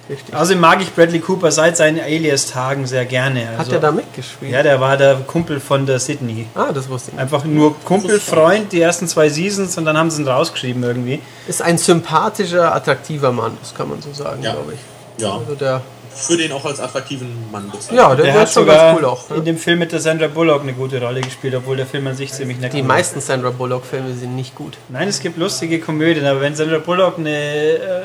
Richtig. 0.08 0.34
Außerdem 0.34 0.60
mag 0.60 0.80
ich 0.80 0.94
Bradley 0.94 1.18
Cooper 1.18 1.50
seit 1.50 1.76
seinen 1.76 1.98
Alias-Tagen 2.00 2.86
sehr 2.86 3.04
gerne. 3.06 3.48
Hat 3.50 3.58
Also, 3.58 3.72
er 3.72 3.80
da 3.80 3.90
mitgespielt? 3.90 4.52
Ja, 4.52 4.62
der 4.62 4.80
war 4.80 4.96
der 4.96 5.16
Kumpel 5.26 5.58
von 5.58 5.84
der 5.84 5.98
Sydney. 5.98 6.46
Ah, 6.54 6.70
das 6.72 6.88
wusste 6.88 7.10
ich. 7.10 7.14
nicht. 7.14 7.22
Einfach 7.22 7.44
nur 7.44 7.74
Kumpel, 7.84 8.20
Freund, 8.20 8.70
die 8.72 8.80
ersten 8.80 9.08
zwei 9.08 9.28
Seasons 9.28 9.76
und 9.78 9.84
dann 9.84 9.98
haben 9.98 10.10
sie 10.10 10.22
ihn 10.22 10.28
rausgeschrieben 10.28 10.82
irgendwie. 10.84 11.20
Ist 11.48 11.60
ein 11.60 11.76
sympathischer, 11.76 12.74
attraktiver 12.74 13.32
Mann, 13.32 13.56
das 13.60 13.74
kann 13.74 13.88
man 13.88 14.00
so 14.00 14.12
sagen, 14.12 14.42
Ja. 14.42 14.52
glaube 14.52 14.74
ich. 14.74 15.22
Ja, 15.22 15.32
Also 15.38 15.54
der, 15.56 15.80
würde 16.28 16.44
ihn 16.44 16.52
auch 16.52 16.64
als 16.64 16.78
attraktiven 16.80 17.50
Mann 17.50 17.68
bezeichnen. 17.70 17.98
ja, 17.98 18.14
der, 18.14 18.24
Der 18.26 18.34
hat 18.34 18.44
ist 18.44 18.54
schon 18.54 18.62
sogar 18.64 18.76
ganz 18.94 18.98
cool 19.00 19.04
auch. 19.06 19.30
in 19.30 19.36
Ne? 19.38 19.42
dem 19.42 19.58
Film 19.58 19.78
mit 19.80 19.90
der 19.92 20.00
Sandra 20.00 20.28
Bullock 20.28 20.62
eine 20.62 20.72
gute 20.72 21.00
Rolle 21.00 21.20
gespielt, 21.20 21.54
obwohl 21.56 21.76
der 21.76 21.86
Film 21.86 22.06
an 22.06 22.14
sich 22.14 22.32
ziemlich 22.32 22.58
nett 22.60 22.72
Die 22.72 22.78
war. 22.80 22.86
meisten 22.86 23.20
Sandra 23.20 23.50
Bullock-Filme 23.50 24.14
sind 24.14 24.36
nicht 24.36 24.54
gut. 24.54 24.78
Nein, 24.88 25.08
es 25.08 25.20
gibt 25.20 25.36
lustige 25.36 25.80
Komödien, 25.80 26.24
aber 26.26 26.40
wenn 26.42 26.54
Sandra 26.54 26.78
Bullock 26.78 27.18
eine 27.18 27.30
äh, 27.30 28.02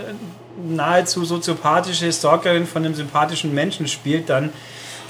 nahezu 0.69 1.25
soziopathische 1.25 2.11
Stalkerin 2.11 2.65
von 2.67 2.85
einem 2.85 2.95
sympathischen 2.95 3.53
Menschen 3.53 3.87
spielt, 3.87 4.29
dann 4.29 4.51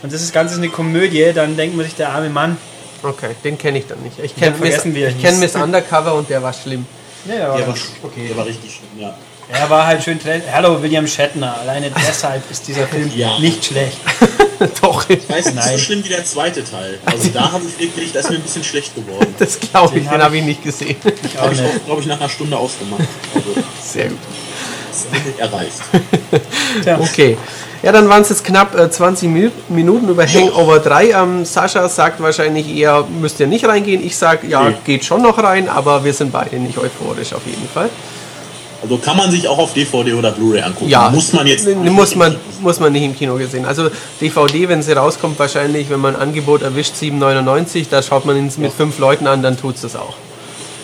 und 0.04 0.12
das 0.12 0.22
ist 0.24 0.34
Ganze 0.34 0.56
eine 0.56 0.70
Komödie, 0.70 1.32
dann 1.34 1.56
denkt 1.56 1.76
man 1.76 1.86
sich, 1.86 1.96
der 1.96 2.10
arme 2.10 2.30
Mann. 2.30 2.58
Okay, 3.04 3.36
den 3.44 3.58
kenne 3.58 3.80
ich 3.80 3.88
dann 3.88 4.02
nicht. 4.02 4.18
Ich 4.20 4.36
kenne 4.36 4.56
Miss, 4.60 4.84
ich 4.86 5.22
kenn 5.22 5.40
Miss 5.40 5.56
Undercover 5.56 6.16
und 6.16 6.30
der 6.30 6.42
war 6.42 6.54
schlimm. 6.54 6.86
Ja, 7.28 7.36
Der 7.36 7.50
war, 7.50 7.56
aber 7.56 7.76
okay. 8.04 8.28
der 8.30 8.38
war 8.38 8.46
richtig 8.46 8.72
schlimm, 8.76 9.00
ja. 9.00 9.16
er 9.52 9.70
war 9.70 9.86
halt 9.86 10.04
schön. 10.04 10.20
Hallo, 10.52 10.82
William 10.82 11.06
Shatner. 11.06 11.56
Alleine 11.60 11.92
deshalb 12.08 12.50
ist 12.50 12.68
dieser 12.68 12.88
Film 12.88 13.12
Ja. 13.16 13.38
nicht 13.40 13.64
schlecht. 13.66 13.98
Doch, 14.82 15.08
Ich 15.10 15.28
weiß 15.30 15.46
nicht 15.46 15.56
Nein. 15.56 15.72
so 15.72 15.78
schlimm 15.78 16.04
wie 16.04 16.10
der 16.10 16.26
zweite 16.26 16.64
Teil. 16.64 17.00
Also 17.06 17.30
da 17.30 17.52
habe 17.52 17.64
ich 17.68 17.80
wirklich, 17.80 18.12
da 18.12 18.20
ist 18.20 18.30
mir 18.30 18.36
ein 18.38 18.42
bisschen 18.44 18.64
schlecht 18.64 18.94
geworden. 18.96 19.34
das 19.40 19.60
glaube 19.60 19.98
ich, 19.98 20.04
Den 20.04 20.12
den 20.12 20.12
hab 20.20 20.22
habe 20.26 20.38
ich 20.38 20.44
nicht 20.44 20.64
gesehen. 20.64 20.96
Ich 21.24 21.38
auch 21.38 21.44
Habe 21.44 21.54
ich 21.56 21.62
auch, 21.62 21.86
glaube 21.86 22.02
ich, 22.02 22.08
nach 22.08 22.20
einer 22.20 22.30
Stunde 22.30 22.58
ausgemacht. 22.58 23.02
Also, 23.36 23.54
Sehr 23.84 24.10
gut. 24.10 24.20
Erreicht. 25.38 25.82
Tja. 26.84 27.00
Okay. 27.00 27.38
Ja, 27.84 27.92
dann 27.92 28.08
waren 28.10 28.22
es 28.22 28.30
jetzt 28.30 28.44
knapp 28.44 28.78
äh, 28.78 28.90
20 28.92 29.28
Minu- 29.30 29.52
Minuten 29.70 30.08
über 30.10 30.26
Hangover 30.28 30.80
3. 30.80 31.12
Ähm, 31.12 31.46
Sascha 31.46 31.90
sagt 31.90 32.22
wahrscheinlich 32.22 32.68
eher, 32.70 33.06
müsst 33.20 33.40
ihr 33.40 33.48
nicht 33.48 33.66
reingehen. 33.66 34.06
Ich 34.06 34.16
sage, 34.16 34.48
ja, 34.48 34.70
Nee. 34.70 34.76
geht 34.86 35.04
schon 35.06 35.24
noch 35.24 35.38
rein, 35.40 35.68
aber 35.68 36.04
wir 36.04 36.14
sind 36.14 36.32
beide 36.32 36.58
nicht 36.58 36.78
euphorisch 36.78 37.34
auf 37.34 37.42
jeden 37.48 37.68
Fall. 37.68 37.90
Also 38.84 38.98
kann 38.98 39.16
man 39.18 39.30
sich 39.30 39.48
auch 39.48 39.58
auf 39.60 39.74
DVD 39.74 40.14
oder 40.14 40.32
Blu-ray 40.32 40.62
angucken. 40.62 40.90
Ja, 40.90 41.10
muss 41.12 41.34
man 41.34 41.46
jetzt. 41.46 41.68
muss 41.76 42.16
man, 42.16 42.36
muss 42.62 42.80
man 42.80 42.92
nicht 42.92 43.04
im 43.04 43.16
Kino 43.16 43.36
gesehen. 43.36 43.66
Also 43.66 43.90
DVD, 44.20 44.70
wenn 44.70 44.82
sie 44.82 44.94
rauskommt, 44.94 45.38
wahrscheinlich, 45.38 45.90
wenn 45.90 46.00
man 46.00 46.16
ein 46.16 46.22
Angebot 46.22 46.62
erwischt, 46.64 46.94
7,99, 47.00 47.86
da 47.92 48.02
schaut 48.02 48.26
man 48.26 48.38
ihn 48.38 48.52
mit 48.58 48.74
fünf 48.74 48.98
Leuten 48.98 49.28
an, 49.28 49.44
dann 49.44 49.56
tut 49.58 49.76
es 49.76 49.82
das 49.82 49.96
auch. 49.96 50.16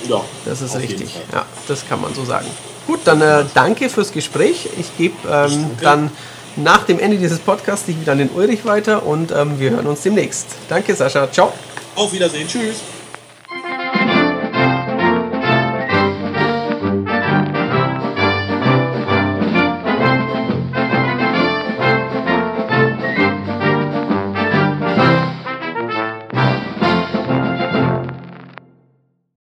Ja, 0.08 0.22
Das 0.46 0.62
ist 0.62 0.76
auf 0.76 0.82
jeden 0.82 0.94
richtig. 0.94 1.12
Fall. 1.14 1.22
Ja, 1.42 1.46
das 1.68 1.88
kann 1.90 2.00
man 2.02 2.14
so 2.14 2.24
sagen. 2.24 2.46
Gut, 2.88 3.02
dann 3.04 3.22
äh, 3.22 3.44
danke 3.54 3.90
fürs 3.90 4.12
Gespräch. 4.14 4.70
Ich 4.80 4.98
gebe 4.98 5.16
ähm, 5.30 5.72
dann 5.82 6.10
nach 6.56 6.86
dem 6.86 7.00
Ende 7.00 7.18
dieses 7.18 7.40
Podcasts 7.40 7.86
dich 7.86 8.00
wieder 8.00 8.14
an 8.14 8.18
den 8.18 8.30
Ulrich 8.30 8.66
weiter 8.66 9.06
und 9.06 9.32
ähm, 9.32 9.60
wir 9.60 9.72
hören 9.72 9.88
uns 9.88 10.02
demnächst. 10.02 10.48
Danke, 10.70 10.96
Sascha. 10.96 11.32
Ciao. 11.32 11.54
Auf 11.96 12.14
Wiedersehen. 12.14 12.48
Tschüss. 12.48 12.82